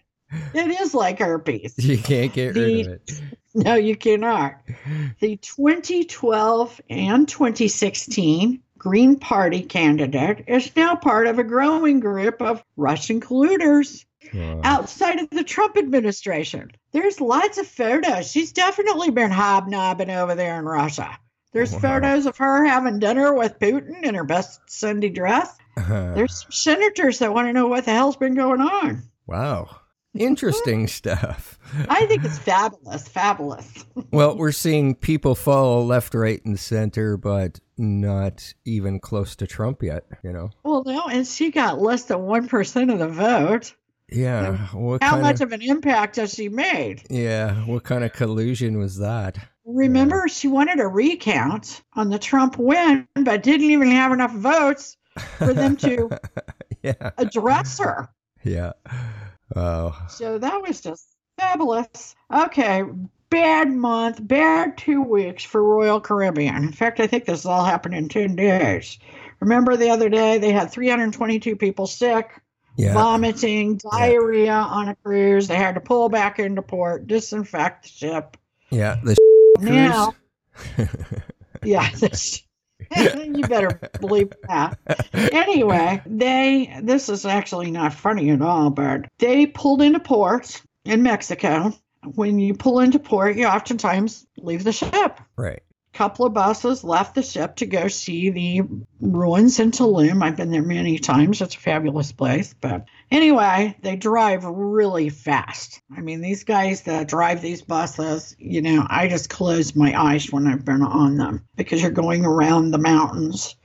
It 0.54 0.80
is 0.82 0.94
like 0.94 1.20
herpes. 1.20 1.76
You 1.78 1.98
can't 1.98 2.32
get 2.34 2.56
rid 2.56 2.88
of 2.88 2.94
it. 2.94 3.22
No, 3.54 3.76
you 3.76 3.98
cannot. 3.98 4.62
The 5.20 5.36
2012 5.36 6.82
and 6.90 7.28
2016 7.28 8.62
Green 8.78 9.20
Party 9.20 9.62
candidate 9.62 10.46
is 10.48 10.74
now 10.76 10.96
part 10.96 11.28
of 11.28 11.38
a 11.38 11.44
growing 11.44 12.00
group 12.00 12.42
of 12.42 12.64
Russian 12.78 13.20
colluders 13.20 14.06
Wow. 14.34 14.62
outside 14.64 15.20
of 15.20 15.30
the 15.32 15.44
Trump 15.44 15.78
administration. 15.78 16.72
There's 16.94 17.20
lots 17.20 17.58
of 17.58 17.68
photos. 17.68 18.32
She's 18.32 18.52
definitely 18.52 19.12
been 19.12 19.32
hobnobbing 19.32 20.10
over 20.10 20.36
there 20.36 20.58
in 20.60 20.66
Russia. 20.66 21.18
There's 21.54 21.74
Wow. 21.74 21.80
photos 21.80 22.26
of 22.26 22.38
her 22.38 22.64
having 22.66 23.00
dinner 23.00 23.34
with 23.34 23.60
Putin 23.60 24.04
in 24.04 24.16
her 24.16 24.24
best 24.24 24.62
Sunday 24.68 25.10
dress. 25.10 25.58
Uh, 25.78 26.14
There's 26.16 26.42
some 26.44 26.52
senators 26.52 27.20
that 27.20 27.34
want 27.34 27.48
to 27.50 27.54
know 27.54 27.68
what 27.68 27.86
the 27.86 27.92
hell's 27.92 28.16
been 28.18 28.36
going 28.36 28.62
on. 28.62 29.04
wow. 29.28 29.70
Interesting 30.14 30.88
stuff. 30.90 31.58
I 31.88 32.06
think 32.06 32.26
it's 32.26 32.38
fabulous, 32.38 33.08
fabulous. 33.08 33.86
Well, 34.12 34.36
we're 34.36 34.52
seeing 34.52 34.94
people 34.96 35.36
follow 35.36 35.82
left, 35.84 36.14
right, 36.14 36.44
and 36.44 36.60
center, 36.60 37.16
but 37.16 37.60
not 37.78 38.54
even 38.66 39.00
close 39.00 39.38
to 39.38 39.48
Trump 39.48 39.82
yet, 39.82 40.04
you 40.22 40.34
know? 40.34 40.50
Well, 40.64 40.84
no, 40.86 41.04
and 41.06 41.26
she 41.26 41.50
got 41.50 41.80
less 41.82 42.04
than 42.04 42.18
1% 42.20 42.92
of 42.92 43.00
the 43.00 43.08
vote. 43.08 43.74
Yeah. 44.12 44.58
What 44.74 45.02
How 45.02 45.20
much 45.20 45.42
of, 45.42 45.50
of 45.50 45.54
an 45.54 45.62
impact 45.62 46.18
has 46.18 46.34
she 46.34 46.50
made? 46.50 47.04
Yeah. 47.10 47.56
What 47.66 47.84
kind 47.84 48.04
of 48.04 48.14
collusion 48.14 48.78
was 48.78 48.98
that? 48.98 49.38
Remember, 49.66 50.28
she 50.28 50.48
wanted 50.48 50.80
a 50.80 50.88
recount 50.88 51.82
on 51.94 52.10
the 52.10 52.20
Trump 52.20 52.58
win, 52.58 53.08
but 53.16 53.44
didn't 53.44 53.72
even 53.72 53.90
have 53.92 54.12
enough 54.12 54.34
votes 54.34 54.98
for 55.38 55.54
them 55.54 55.78
to 55.78 56.10
yeah. 56.84 57.12
address 57.18 57.80
her. 57.80 58.10
Yeah. 58.44 58.74
Oh. 59.56 59.98
So 60.10 60.38
that 60.40 60.62
was 60.62 60.82
just 60.82 61.08
fabulous. 61.38 62.16
Okay, 62.34 62.84
bad 63.30 63.72
month, 63.72 64.26
bad 64.28 64.78
two 64.78 65.02
weeks 65.02 65.44
for 65.44 65.64
Royal 65.64 66.02
Caribbean. 66.02 66.64
In 66.64 66.72
fact, 66.72 67.00
I 67.00 67.08
think 67.08 67.26
this 67.26 67.46
all 67.46 67.64
happened 67.64 67.96
in 67.96 68.10
10 68.10 68.36
days. 68.36 69.00
Remember 69.40 69.76
the 69.76 69.90
other 69.90 70.10
day 70.10 70.38
they 70.38 70.52
had 70.52 70.72
322 70.72 71.56
people 71.56 71.88
sick, 71.88 72.41
Yeah. 72.76 72.94
vomiting, 72.94 73.78
diarrhea 73.78 74.54
on 74.54 74.90
a 74.90 74.96
cruise. 74.96 75.48
They 75.48 75.56
had 75.56 75.76
to 75.76 75.82
pull 75.82 76.10
back 76.10 76.40
into 76.40 76.62
port, 76.62 77.08
disinfect 77.08 77.84
the 77.84 77.90
ship. 77.90 78.38
Yeah. 78.70 78.98
The 79.04 79.18
Now, 79.60 80.14
yeah, 81.64 81.90
this, 81.92 82.44
you 82.96 83.44
better 83.48 83.80
believe 84.00 84.34
that. 84.48 84.80
Anyway, 85.14 86.02
they 86.06 86.80
this 86.82 87.10
is 87.10 87.26
actually 87.26 87.72
not 87.72 87.94
funny 87.94 88.30
at 88.32 88.42
all, 88.42 88.70
but 88.70 89.06
they 89.20 89.46
pulled 89.46 89.82
into 89.82 90.00
port 90.00 90.62
in 90.86 91.04
Mexico. 91.04 91.74
When 92.16 92.40
you 92.40 92.56
pull 92.56 92.80
into 92.80 92.98
port, 92.98 93.36
you 93.36 93.46
oftentimes 93.46 94.26
leave 94.38 94.64
the 94.64 94.72
ship. 94.72 95.20
right. 95.36 95.62
Couple 95.94 96.26
of 96.26 96.34
buses 96.34 96.84
left 96.84 97.16
the 97.16 97.24
ship 97.24 97.58
to 97.58 97.66
go 97.66 97.88
see 97.88 98.30
the 98.30 98.62
ruins 99.00 99.60
in 99.60 99.72
Tulum. 99.72 100.24
I've 100.24 100.38
been 100.38 100.52
there 100.52 100.62
many 100.62 100.98
times. 101.00 101.42
It's 101.42 101.56
a 101.56 101.60
fabulous 101.60 102.12
place. 102.12 102.54
But 102.60 102.86
anyway, 103.10 103.76
they 103.82 103.96
drive 103.96 104.46
really 104.46 105.10
fast. 105.10 105.82
I 105.96 106.02
mean, 106.02 106.22
these 106.22 106.44
guys 106.44 106.82
that 106.84 107.08
drive 107.08 107.42
these 107.42 107.62
buses, 107.62 108.36
you 108.40 108.62
know, 108.62 108.86
I 108.90 109.08
just 109.08 109.30
close 109.30 109.76
my 109.76 110.00
eyes 110.00 110.32
when 110.32 110.48
I've 110.48 110.66
been 110.66 110.82
on 110.82 111.18
them 111.18 111.46
because 111.56 111.82
you're 111.82 111.92
going 111.92 112.26
around 112.26 112.72
the 112.72 112.78
mountains. 112.78 113.56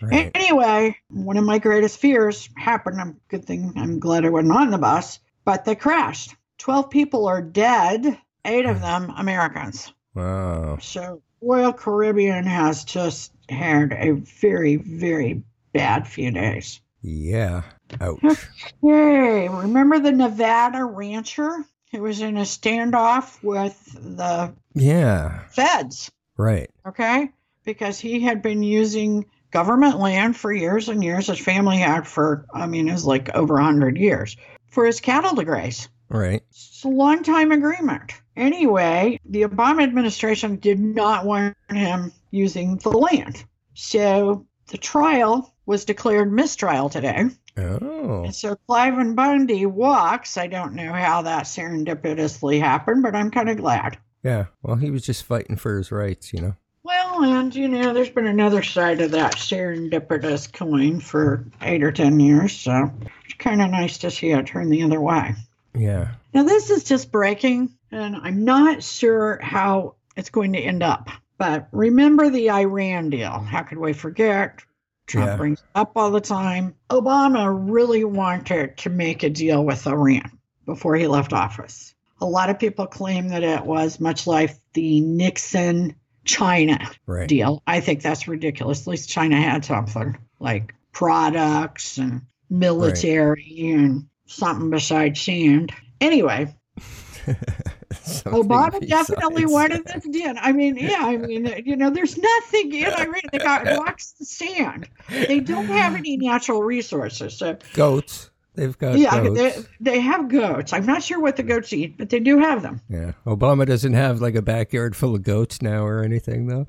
Right. 0.00 0.30
Anyway, 0.34 0.96
one 1.08 1.36
of 1.36 1.44
my 1.44 1.58
greatest 1.58 1.98
fears 1.98 2.48
happened. 2.56 3.00
I'm 3.00 3.20
good 3.28 3.44
thing 3.44 3.72
I'm 3.76 3.98
glad 3.98 4.24
I 4.24 4.30
wasn't 4.30 4.52
on 4.52 4.70
the 4.70 4.78
bus, 4.78 5.20
but 5.44 5.64
they 5.64 5.74
crashed. 5.74 6.34
Twelve 6.58 6.90
people 6.90 7.26
are 7.26 7.42
dead, 7.42 8.18
eight 8.44 8.66
of 8.66 8.80
them 8.80 9.12
Americans. 9.16 9.92
Wow. 10.14 10.78
So 10.80 11.22
Royal 11.40 11.72
Caribbean 11.72 12.44
has 12.44 12.84
just 12.84 13.32
had 13.48 13.92
a 13.92 14.12
very, 14.12 14.76
very 14.76 15.42
bad 15.72 16.06
few 16.08 16.30
days. 16.30 16.80
Yeah. 17.02 17.62
Ouch. 18.00 18.48
Okay. 18.82 19.48
Remember 19.48 19.98
the 19.98 20.12
Nevada 20.12 20.84
rancher 20.84 21.64
who 21.92 22.02
was 22.02 22.20
in 22.20 22.36
a 22.36 22.42
standoff 22.42 23.42
with 23.42 23.78
the 23.94 24.52
Yeah. 24.74 25.40
feds? 25.50 26.10
Right. 26.36 26.70
Okay, 26.86 27.30
because 27.64 27.98
he 27.98 28.20
had 28.20 28.42
been 28.42 28.62
using 28.62 29.26
government 29.50 29.98
land 29.98 30.36
for 30.36 30.52
years 30.52 30.88
and 30.88 31.02
years. 31.02 31.28
His 31.28 31.38
family 31.38 31.78
had 31.78 32.06
for, 32.06 32.44
I 32.52 32.66
mean, 32.66 32.88
it 32.88 32.92
was 32.92 33.06
like 33.06 33.34
over 33.34 33.56
a 33.58 33.64
hundred 33.64 33.96
years 33.96 34.36
for 34.68 34.84
his 34.84 35.00
cattle 35.00 35.36
to 35.36 35.44
graze. 35.44 35.88
Right. 36.08 36.42
It's 36.50 36.84
a 36.84 36.88
long 36.88 37.22
time 37.22 37.52
agreement. 37.52 38.12
Anyway, 38.36 39.18
the 39.24 39.42
Obama 39.42 39.82
administration 39.82 40.56
did 40.56 40.78
not 40.78 41.24
want 41.24 41.56
him 41.70 42.12
using 42.30 42.76
the 42.78 42.90
land. 42.90 43.44
So 43.74 44.46
the 44.68 44.78
trial 44.78 45.54
was 45.64 45.84
declared 45.84 46.32
mistrial 46.32 46.88
today. 46.88 47.24
Oh. 47.56 48.24
And 48.24 48.34
so 48.34 48.56
Cliven 48.68 49.14
Bundy 49.14 49.64
walks. 49.64 50.36
I 50.36 50.46
don't 50.46 50.74
know 50.74 50.92
how 50.92 51.22
that 51.22 51.44
serendipitously 51.44 52.60
happened, 52.60 53.02
but 53.02 53.16
I'm 53.16 53.30
kind 53.30 53.48
of 53.48 53.56
glad. 53.56 53.98
Yeah. 54.22 54.46
Well, 54.62 54.76
he 54.76 54.90
was 54.90 55.02
just 55.02 55.24
fighting 55.24 55.56
for 55.56 55.78
his 55.78 55.90
rights, 55.90 56.32
you 56.32 56.40
know. 56.40 56.56
Well, 56.82 57.24
and 57.24 57.54
you 57.54 57.66
know, 57.66 57.92
there's 57.92 58.10
been 58.10 58.26
another 58.26 58.62
side 58.62 59.00
of 59.00 59.10
that 59.12 59.36
serendipitous 59.36 60.52
coin 60.52 61.00
for 61.00 61.44
eight 61.62 61.82
or 61.82 61.90
ten 61.90 62.20
years, 62.20 62.54
so 62.54 62.92
it's 63.24 63.34
kind 63.34 63.60
of 63.60 63.70
nice 63.70 63.98
to 63.98 64.10
see 64.10 64.30
it 64.30 64.46
turn 64.46 64.68
the 64.68 64.84
other 64.84 65.00
way. 65.00 65.34
Yeah. 65.76 66.08
Now, 66.34 66.42
this 66.42 66.70
is 66.70 66.84
just 66.84 67.10
breaking, 67.12 67.70
and 67.90 68.16
I'm 68.16 68.44
not 68.44 68.82
sure 68.82 69.38
how 69.42 69.94
it's 70.16 70.30
going 70.30 70.52
to 70.54 70.58
end 70.58 70.82
up. 70.82 71.08
But 71.38 71.68
remember 71.72 72.30
the 72.30 72.50
Iran 72.50 73.10
deal. 73.10 73.30
How 73.30 73.62
could 73.62 73.78
we 73.78 73.92
forget? 73.92 74.60
Trump 75.06 75.28
Yeah. 75.28 75.36
brings 75.36 75.60
it 75.60 75.66
up 75.74 75.92
all 75.94 76.10
the 76.10 76.20
time. 76.20 76.74
Obama 76.90 77.54
really 77.70 78.04
wanted 78.04 78.76
to 78.78 78.90
make 78.90 79.22
a 79.22 79.30
deal 79.30 79.64
with 79.64 79.86
Iran 79.86 80.30
before 80.64 80.96
he 80.96 81.06
left 81.06 81.32
office. 81.32 81.94
A 82.20 82.26
lot 82.26 82.50
of 82.50 82.58
people 82.58 82.86
claim 82.86 83.28
that 83.28 83.42
it 83.42 83.64
was 83.64 84.00
much 84.00 84.26
like 84.26 84.56
the 84.72 85.00
Nixon 85.02 85.94
China 86.24 86.90
Right. 87.06 87.28
deal. 87.28 87.62
I 87.66 87.80
think 87.80 88.02
that's 88.02 88.26
ridiculous. 88.26 88.80
At 88.80 88.86
least 88.88 89.08
China 89.10 89.36
had 89.36 89.64
something 89.64 90.16
like 90.40 90.74
products 90.92 91.98
and 91.98 92.22
military 92.50 93.70
and 93.74 94.06
something 94.26 94.70
besides 94.70 95.20
sand. 95.20 95.72
Anyway, 96.00 96.54
oh, 97.28 98.42
Obama 98.42 98.86
definitely 98.86 99.44
besides 99.44 99.52
wanted 99.52 99.86
this 99.86 100.22
done. 100.22 100.38
I 100.40 100.52
mean, 100.52 100.76
yeah, 100.76 101.00
I 101.00 101.16
mean, 101.16 101.46
uh, 101.46 101.56
you 101.64 101.76
know, 101.76 101.90
there's 101.90 102.16
nothing 102.16 102.72
in 102.74 102.86
Iran. 102.86 103.20
They 103.32 103.38
got 103.38 103.64
rocks 103.78 104.14
and 104.18 104.28
sand. 104.28 104.88
They 105.08 105.40
don't 105.40 105.66
have 105.66 105.94
any 105.94 106.16
natural 106.16 106.62
resources. 106.62 107.38
So, 107.38 107.58
goats. 107.72 108.30
They've 108.54 108.76
got 108.78 108.96
yeah, 108.96 109.22
goats. 109.22 109.38
they, 109.38 109.64
they 109.80 110.00
have 110.00 110.28
goats. 110.28 110.72
I'm 110.72 110.86
not 110.86 111.02
sure 111.02 111.20
what 111.20 111.36
the 111.36 111.42
goats 111.42 111.72
eat, 111.74 111.98
but 111.98 112.08
they 112.08 112.20
do 112.20 112.38
have 112.38 112.62
them. 112.62 112.80
Yeah. 112.88 113.12
Obama 113.26 113.66
doesn't 113.66 113.92
have 113.92 114.22
like 114.22 114.34
a 114.34 114.40
backyard 114.40 114.96
full 114.96 115.14
of 115.14 115.22
goats 115.22 115.60
now 115.60 115.84
or 115.84 116.02
anything 116.02 116.46
though. 116.46 116.66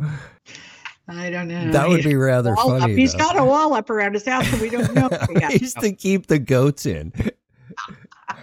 I 1.08 1.30
don't 1.30 1.48
know. 1.48 1.72
That 1.72 1.88
would 1.88 2.04
be 2.04 2.16
rather 2.16 2.54
wall 2.54 2.74
up. 2.74 2.82
funny. 2.82 2.96
He's 2.96 3.14
though. 3.14 3.20
got 3.20 3.38
a 3.38 3.46
wall 3.46 3.74
up 3.74 3.90
around 3.90 4.16
his 4.16 4.26
house, 4.26 4.46
so 4.50 4.58
we 4.62 4.70
don't 4.70 4.94
know. 4.94 5.08
if 5.10 5.30
he 5.30 5.40
has 5.42 5.54
He 5.54 5.60
used 5.60 5.80
to 5.80 5.94
keep 5.94 6.28
the 6.28 6.40
goats 6.40 6.86
in. 6.86 7.14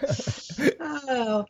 Oh. 0.80 1.44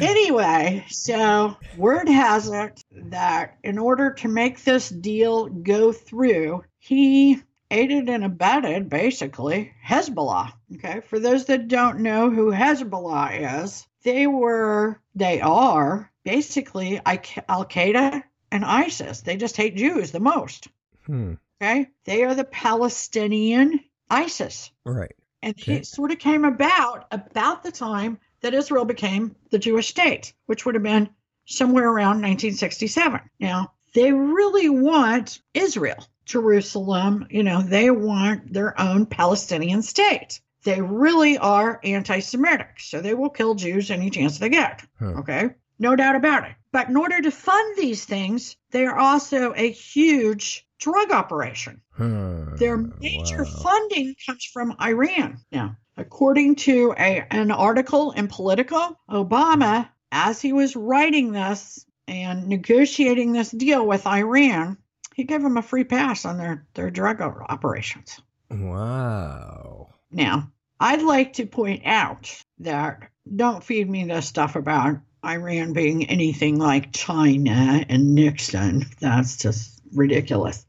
Anyway, 0.00 0.84
so 0.88 1.56
word 1.76 2.08
has 2.08 2.48
it 2.48 2.82
that 2.92 3.58
in 3.62 3.78
order 3.78 4.12
to 4.14 4.28
make 4.28 4.62
this 4.62 4.88
deal 4.88 5.46
go 5.46 5.92
through, 5.92 6.64
he 6.78 7.40
aided 7.70 8.08
and 8.08 8.24
abetted 8.24 8.88
basically 8.88 9.72
Hezbollah. 9.86 10.52
Okay, 10.74 11.00
for 11.00 11.18
those 11.18 11.46
that 11.46 11.68
don't 11.68 12.00
know 12.00 12.30
who 12.30 12.50
Hezbollah 12.50 13.62
is, 13.64 13.86
they 14.02 14.26
were, 14.26 15.00
they 15.14 15.40
are 15.40 16.10
basically 16.24 17.00
Al 17.04 17.64
Qaeda 17.64 18.22
and 18.50 18.64
ISIS. 18.64 19.20
They 19.20 19.36
just 19.36 19.56
hate 19.56 19.76
Jews 19.76 20.10
the 20.10 20.20
most. 20.20 20.68
Hmm. 21.06 21.34
Okay, 21.62 21.88
they 22.04 22.24
are 22.24 22.34
the 22.34 22.44
Palestinian 22.44 23.80
ISIS. 24.08 24.70
Right. 24.84 25.14
And 25.42 25.54
Okay. 25.58 25.76
it 25.76 25.86
sort 25.86 26.10
of 26.10 26.18
came 26.18 26.44
about 26.44 27.06
about 27.10 27.62
the 27.62 27.72
time 27.72 28.18
that 28.40 28.54
Israel 28.54 28.84
became 28.84 29.34
the 29.50 29.58
Jewish 29.58 29.88
state, 29.88 30.32
which 30.46 30.64
would 30.64 30.74
have 30.74 30.82
been 30.82 31.10
somewhere 31.46 31.88
around 31.88 32.20
1967. 32.22 33.20
Now, 33.38 33.72
they 33.94 34.12
really 34.12 34.68
want 34.68 35.40
Israel, 35.54 36.06
Jerusalem, 36.24 37.26
you 37.30 37.42
know, 37.42 37.60
they 37.62 37.90
want 37.90 38.52
their 38.52 38.78
own 38.80 39.06
Palestinian 39.06 39.82
state. 39.82 40.40
They 40.62 40.80
really 40.80 41.38
are 41.38 41.80
anti 41.82 42.20
Semitic, 42.20 42.78
so 42.78 43.00
they 43.00 43.14
will 43.14 43.30
kill 43.30 43.54
Jews 43.54 43.90
any 43.90 44.10
chance 44.10 44.38
they 44.38 44.50
get. 44.50 44.82
Huh. 44.98 45.20
Okay? 45.20 45.50
No 45.78 45.96
doubt 45.96 46.16
about 46.16 46.44
it. 46.44 46.52
But 46.72 46.88
in 46.88 46.96
order 46.96 47.20
to 47.20 47.30
fund 47.30 47.76
these 47.76 48.04
things, 48.04 48.56
they 48.70 48.86
are 48.86 48.98
also 48.98 49.54
a 49.56 49.70
huge 49.70 50.66
drug 50.80 51.12
operation. 51.12 51.80
Huh. 51.92 52.56
Their 52.56 52.76
hmm, 52.76 52.90
major 53.00 53.44
Wow. 53.44 53.62
funding 53.62 54.16
comes 54.26 54.44
from 54.44 54.76
Iran. 54.80 55.38
Now, 55.52 55.76
according 55.96 56.56
to 56.56 56.94
a, 56.98 57.26
an 57.30 57.50
article 57.50 58.12
in 58.12 58.28
Politico, 58.28 58.96
Obama, 59.08 59.88
as 60.10 60.40
he 60.40 60.52
was 60.52 60.74
writing 60.74 61.32
this 61.32 61.84
and 62.08 62.48
negotiating 62.48 63.32
this 63.32 63.50
deal 63.50 63.86
with 63.86 64.06
Iran, 64.06 64.78
he 65.14 65.24
gave 65.24 65.42
them 65.42 65.56
a 65.56 65.62
free 65.62 65.84
pass 65.84 66.24
on 66.24 66.38
their, 66.38 66.66
their 66.74 66.90
drug 66.90 67.20
operations. 67.20 68.20
Wow. 68.50 69.88
Now, 70.10 70.50
I'd 70.80 71.02
like 71.02 71.34
to 71.34 71.46
point 71.46 71.82
out 71.84 72.34
that 72.60 73.10
don't 73.36 73.62
feed 73.62 73.88
me 73.88 74.04
this 74.04 74.26
stuff 74.26 74.56
about 74.56 74.98
Iran 75.24 75.72
being 75.72 76.08
anything 76.08 76.58
like 76.58 76.92
China 76.92 77.84
and 77.88 78.14
Nixon. 78.14 78.86
That's 78.98 79.36
just 79.36 79.80
ridiculous. 79.92 80.64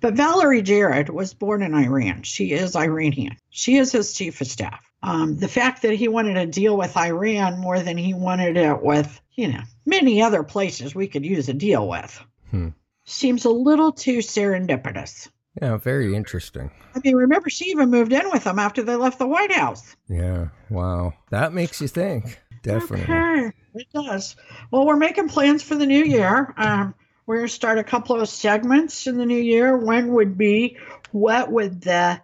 But 0.00 0.14
Valerie 0.14 0.62
Jarrett 0.62 1.12
was 1.12 1.34
born 1.34 1.62
in 1.62 1.74
Iran. 1.74 2.22
She 2.22 2.52
is 2.52 2.76
Iranian. 2.76 3.36
She 3.50 3.76
is 3.76 3.92
his 3.92 4.12
chief 4.12 4.40
of 4.40 4.46
staff. 4.46 4.80
Um, 5.02 5.36
the 5.38 5.48
fact 5.48 5.82
that 5.82 5.94
he 5.94 6.08
wanted 6.08 6.34
to 6.34 6.46
deal 6.46 6.76
with 6.76 6.96
Iran 6.96 7.58
more 7.58 7.80
than 7.80 7.96
he 7.96 8.14
wanted 8.14 8.56
it 8.56 8.82
with, 8.82 9.20
you 9.34 9.48
know, 9.48 9.60
many 9.84 10.22
other 10.22 10.42
places 10.42 10.94
we 10.94 11.06
could 11.06 11.24
use 11.24 11.48
a 11.48 11.54
deal 11.54 11.88
with 11.88 12.20
Hmm. 12.50 12.68
seems 13.04 13.44
a 13.44 13.50
little 13.50 13.92
too 13.92 14.18
serendipitous. 14.18 15.28
Yeah, 15.60 15.76
very 15.78 16.14
interesting. 16.14 16.70
I 16.94 17.00
mean, 17.02 17.16
remember, 17.16 17.48
she 17.50 17.66
even 17.70 17.90
moved 17.90 18.12
in 18.12 18.30
with 18.30 18.44
him 18.44 18.58
after 18.58 18.82
they 18.82 18.96
left 18.96 19.18
the 19.18 19.26
White 19.26 19.52
House. 19.52 19.96
Yeah. 20.08 20.48
Wow. 20.70 21.14
That 21.30 21.52
makes 21.54 21.80
you 21.80 21.88
think. 21.88 22.38
Definitely. 22.62 23.02
Okay, 23.14 23.52
it 23.74 23.86
does. 23.94 24.36
Well, 24.70 24.84
we're 24.86 24.96
making 24.96 25.28
plans 25.28 25.62
for 25.62 25.76
the 25.76 25.86
new 25.86 26.04
year. 26.04 26.52
Um, 26.56 26.94
we're 27.26 27.36
going 27.36 27.48
to 27.48 27.52
start 27.52 27.78
a 27.78 27.84
couple 27.84 28.20
of 28.20 28.28
segments 28.28 29.06
in 29.06 29.18
the 29.18 29.26
new 29.26 29.38
year. 29.38 29.76
One 29.76 30.12
would 30.14 30.38
be, 30.38 30.78
what 31.12 31.50
would 31.50 31.80
the 31.82 32.20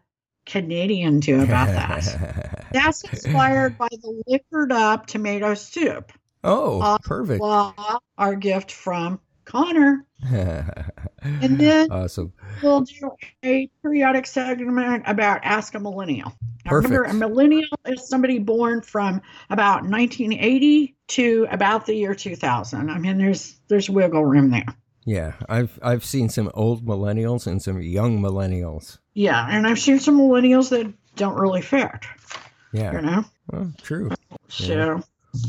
Canadian 0.46 1.20
do 1.20 1.42
about 1.42 1.68
that? 1.68 2.66
That's 2.72 3.02
inspired 3.04 3.76
by 3.78 3.88
the 3.90 4.22
liquored 4.26 4.72
up 4.72 5.06
tomato 5.06 5.54
soup. 5.54 6.12
Oh, 6.44 6.80
Uh, 6.80 6.98
perfect. 6.98 7.42
Our 8.18 8.34
gift 8.36 8.72
from 8.72 9.20
Connor. 9.44 10.06
And 11.24 11.56
then 11.56 11.92
awesome. 11.92 12.32
we'll 12.64 12.80
do 12.80 13.10
a 13.44 13.70
periodic 13.80 14.26
segment 14.26 15.04
about 15.06 15.40
Ask 15.44 15.74
a 15.76 15.78
Millennial. 15.78 16.32
Now, 16.64 16.72
remember, 16.72 17.04
a 17.04 17.14
millennial 17.14 17.68
is 17.86 18.08
somebody 18.08 18.40
born 18.40 18.82
from 18.82 19.22
about 19.48 19.82
1980 19.84 20.96
to 21.08 21.46
about 21.50 21.86
the 21.86 21.94
year 21.94 22.14
2000. 22.16 22.90
I 22.90 22.98
mean, 22.98 23.18
there's 23.18 23.54
there's 23.68 23.88
wiggle 23.88 24.24
room 24.24 24.50
there. 24.50 24.66
Yeah, 25.04 25.34
I've 25.48 25.78
I've 25.82 26.04
seen 26.04 26.28
some 26.28 26.50
old 26.54 26.84
millennials 26.86 27.46
and 27.46 27.60
some 27.62 27.80
young 27.82 28.20
millennials. 28.20 28.98
Yeah, 29.14 29.46
and 29.50 29.66
I've 29.66 29.78
seen 29.78 29.98
some 29.98 30.18
millennials 30.18 30.70
that 30.70 30.92
don't 31.16 31.38
really 31.38 31.62
fit. 31.62 31.90
Yeah, 32.72 32.92
You 32.92 33.02
know, 33.02 33.24
well, 33.50 33.72
true. 33.82 34.10
so 34.48 35.02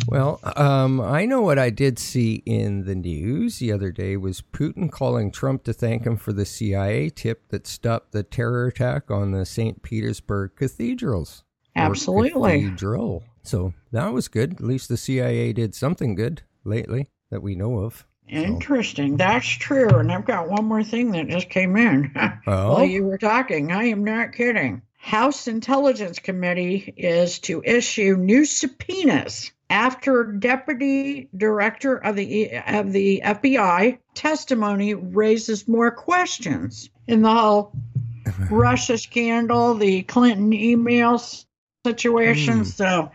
Well, 0.07 0.39
um, 0.57 0.99
I 0.99 1.25
know 1.25 1.41
what 1.41 1.59
I 1.59 1.69
did 1.69 1.99
see 1.99 2.41
in 2.45 2.85
the 2.85 2.95
news 2.95 3.59
the 3.59 3.71
other 3.71 3.91
day 3.91 4.17
was 4.17 4.41
Putin 4.41 4.91
calling 4.91 5.31
Trump 5.31 5.63
to 5.63 5.73
thank 5.73 6.05
him 6.05 6.17
for 6.17 6.33
the 6.33 6.45
CIA 6.45 7.09
tip 7.09 7.47
that 7.49 7.67
stopped 7.67 8.11
the 8.11 8.23
terror 8.23 8.67
attack 8.67 9.09
on 9.11 9.31
the 9.31 9.45
St. 9.45 9.81
Petersburg 9.83 10.51
cathedrals. 10.55 11.43
absolutely. 11.75 12.61
Cathedral. 12.61 13.23
So 13.43 13.73
that 13.91 14.13
was 14.13 14.27
good. 14.27 14.53
At 14.53 14.61
least 14.61 14.89
the 14.89 14.97
CIA 14.97 15.53
did 15.53 15.75
something 15.75 16.15
good 16.15 16.43
lately 16.63 17.07
that 17.29 17.41
we 17.41 17.55
know 17.55 17.79
of. 17.79 18.05
Interesting. 18.27 19.17
That's 19.17 19.47
true. 19.47 19.89
And 19.89 20.11
I've 20.11 20.25
got 20.25 20.49
one 20.49 20.65
more 20.65 20.83
thing 20.83 21.11
that 21.11 21.27
just 21.27 21.49
came 21.49 21.75
in 21.75 22.11
while 22.45 22.83
you 22.83 23.03
were 23.05 23.17
talking. 23.17 23.71
I 23.71 23.85
am 23.85 24.03
not 24.03 24.33
kidding. 24.33 24.81
House 24.97 25.47
Intelligence 25.47 26.19
Committee 26.19 26.93
is 26.95 27.39
to 27.39 27.61
issue 27.65 28.15
new 28.15 28.45
subpoenas 28.45 29.51
after 29.69 30.23
Deputy 30.23 31.27
Director 31.35 31.97
of 31.97 32.15
the 32.15 32.51
of 32.65 32.93
the 32.93 33.21
FBI 33.25 33.97
testimony 34.13 34.93
raises 34.93 35.67
more 35.67 35.91
questions 35.91 36.89
in 37.07 37.21
the 37.21 37.33
whole 37.33 37.73
Russia 38.49 38.97
scandal, 38.97 39.73
the 39.73 40.03
Clinton 40.03 40.51
emails 40.51 41.45
situation. 41.85 42.59
Hmm. 42.59 42.63
So 42.63 43.11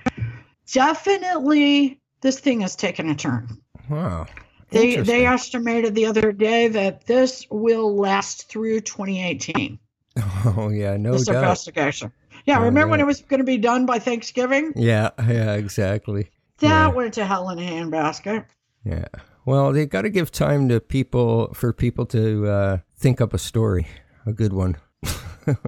definitely 0.70 2.00
this 2.20 2.38
thing 2.38 2.60
has 2.60 2.76
taken 2.76 3.08
a 3.08 3.14
turn. 3.14 3.48
wow. 3.88 4.26
They 4.70 4.96
they 4.96 5.26
estimated 5.26 5.94
the 5.94 6.06
other 6.06 6.32
day 6.32 6.68
that 6.68 7.06
this 7.06 7.46
will 7.50 7.96
last 7.96 8.48
through 8.48 8.80
2018. 8.80 9.78
Oh 10.44 10.68
yeah, 10.70 10.96
no 10.96 11.12
this 11.12 11.26
doubt. 11.26 11.36
investigation. 11.36 12.10
Yeah, 12.44 12.56
No 12.58 12.64
remember 12.64 12.90
when 12.90 13.00
it 13.00 13.06
was 13.06 13.20
going 13.22 13.38
to 13.38 13.44
be 13.44 13.56
done 13.58 13.86
by 13.86 13.98
Thanksgiving? 14.00 14.72
Yeah, 14.74 15.10
yeah, 15.28 15.52
exactly. 15.54 16.28
That 16.58 16.68
Yeah. 16.68 16.88
went 16.88 17.14
to 17.14 17.24
hell 17.24 17.48
in 17.50 17.58
a 17.58 17.62
handbasket. 17.62 18.44
Yeah. 18.84 19.04
Well, 19.44 19.72
they 19.72 19.86
got 19.86 20.02
to 20.02 20.10
give 20.10 20.32
time 20.32 20.68
to 20.70 20.80
people 20.80 21.54
for 21.54 21.72
people 21.72 22.04
to 22.06 22.46
uh, 22.48 22.78
think 22.96 23.20
up 23.20 23.32
a 23.32 23.38
story, 23.38 23.86
a 24.26 24.32
good 24.32 24.52
one. 24.52 24.76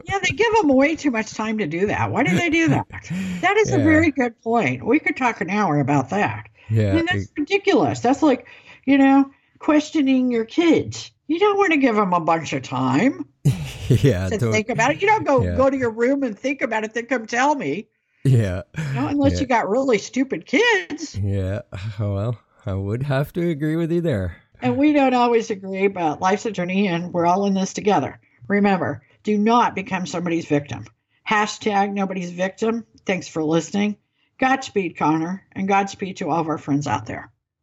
Yeah, 0.04 0.18
they 0.22 0.34
give 0.36 0.54
them 0.56 0.68
way 0.68 0.94
too 0.94 1.10
much 1.10 1.32
time 1.32 1.56
to 1.58 1.66
do 1.66 1.86
that. 1.86 2.10
Why 2.10 2.22
do 2.22 2.36
they 2.36 2.50
do 2.50 2.68
that? 2.68 2.86
That 3.40 3.56
is 3.56 3.72
a 3.72 3.78
very 3.78 4.10
good 4.10 4.38
point. 4.42 4.84
We 4.84 4.98
could 4.98 5.16
talk 5.16 5.40
an 5.40 5.48
hour 5.48 5.80
about 5.80 6.10
that. 6.10 6.48
I 6.68 6.74
Yeah. 6.74 6.94
mean, 6.96 7.06
that's 7.10 7.28
ridiculous. 7.38 8.00
That's 8.00 8.22
like, 8.22 8.46
you 8.85 8.99
know, 8.99 9.31
questioning 9.59 10.31
your 10.31 10.45
kids. 10.45 11.11
You 11.27 11.38
don't 11.38 11.59
want 11.59 11.73
to 11.73 11.79
give 11.79 11.95
them 11.97 12.12
a 12.12 12.21
bunch 12.21 12.53
of 12.53 12.62
time 12.62 13.25
yeah. 13.88 14.29
to 14.29 14.38
think 14.38 14.69
about 14.69 14.90
it. 14.93 15.01
You 15.03 15.09
don't 15.09 15.25
go 15.25 15.43
Yeah. 15.43 15.57
go 15.57 15.71
to 15.71 15.77
your 15.77 15.90
room 15.90 16.23
and 16.23 16.38
think 16.38 16.61
about 16.62 16.85
it, 16.85 16.95
then 16.95 17.07
come 17.07 17.27
tell 17.27 17.55
me. 17.55 17.87
yeah. 18.25 18.62
You 18.77 18.93
know, 18.95 19.07
unless 19.09 19.35
Yeah. 19.35 19.40
you 19.40 19.47
got 19.47 19.69
really 19.69 19.99
stupid 19.99 20.47
kids. 20.47 21.16
Yeah. 21.16 21.61
Well, 21.99 22.38
I 22.66 22.75
would 22.75 23.03
have 23.05 23.33
to 23.35 23.49
agree 23.49 23.77
with 23.77 23.90
you 23.93 24.01
there. 24.01 24.37
And 24.61 24.77
we 24.77 24.93
don't 24.93 25.14
always 25.14 25.51
agree, 25.51 25.88
but 25.88 26.21
life's 26.21 26.45
a 26.47 26.51
journey 26.51 26.88
and 26.88 27.12
we're 27.12 27.25
all 27.27 27.47
in 27.47 27.55
this 27.55 27.73
together. 27.73 28.21
Remember, 28.49 29.03
do 29.23 29.38
not 29.38 29.75
become 29.75 30.05
somebody's 30.07 30.45
victim. 30.47 30.85
Hashtag 31.29 31.93
nobody's 31.93 32.31
victim. 32.33 32.85
Thanks 33.07 33.29
for 33.29 33.43
listening. 33.45 33.97
Godspeed, 34.38 34.97
Connor, 34.99 35.47
and 35.53 35.69
Godspeed 35.69 36.16
to 36.19 36.29
all 36.31 36.40
of 36.40 36.49
our 36.49 36.59
friends 36.59 36.87
out 36.87 37.07
there. 37.07 37.31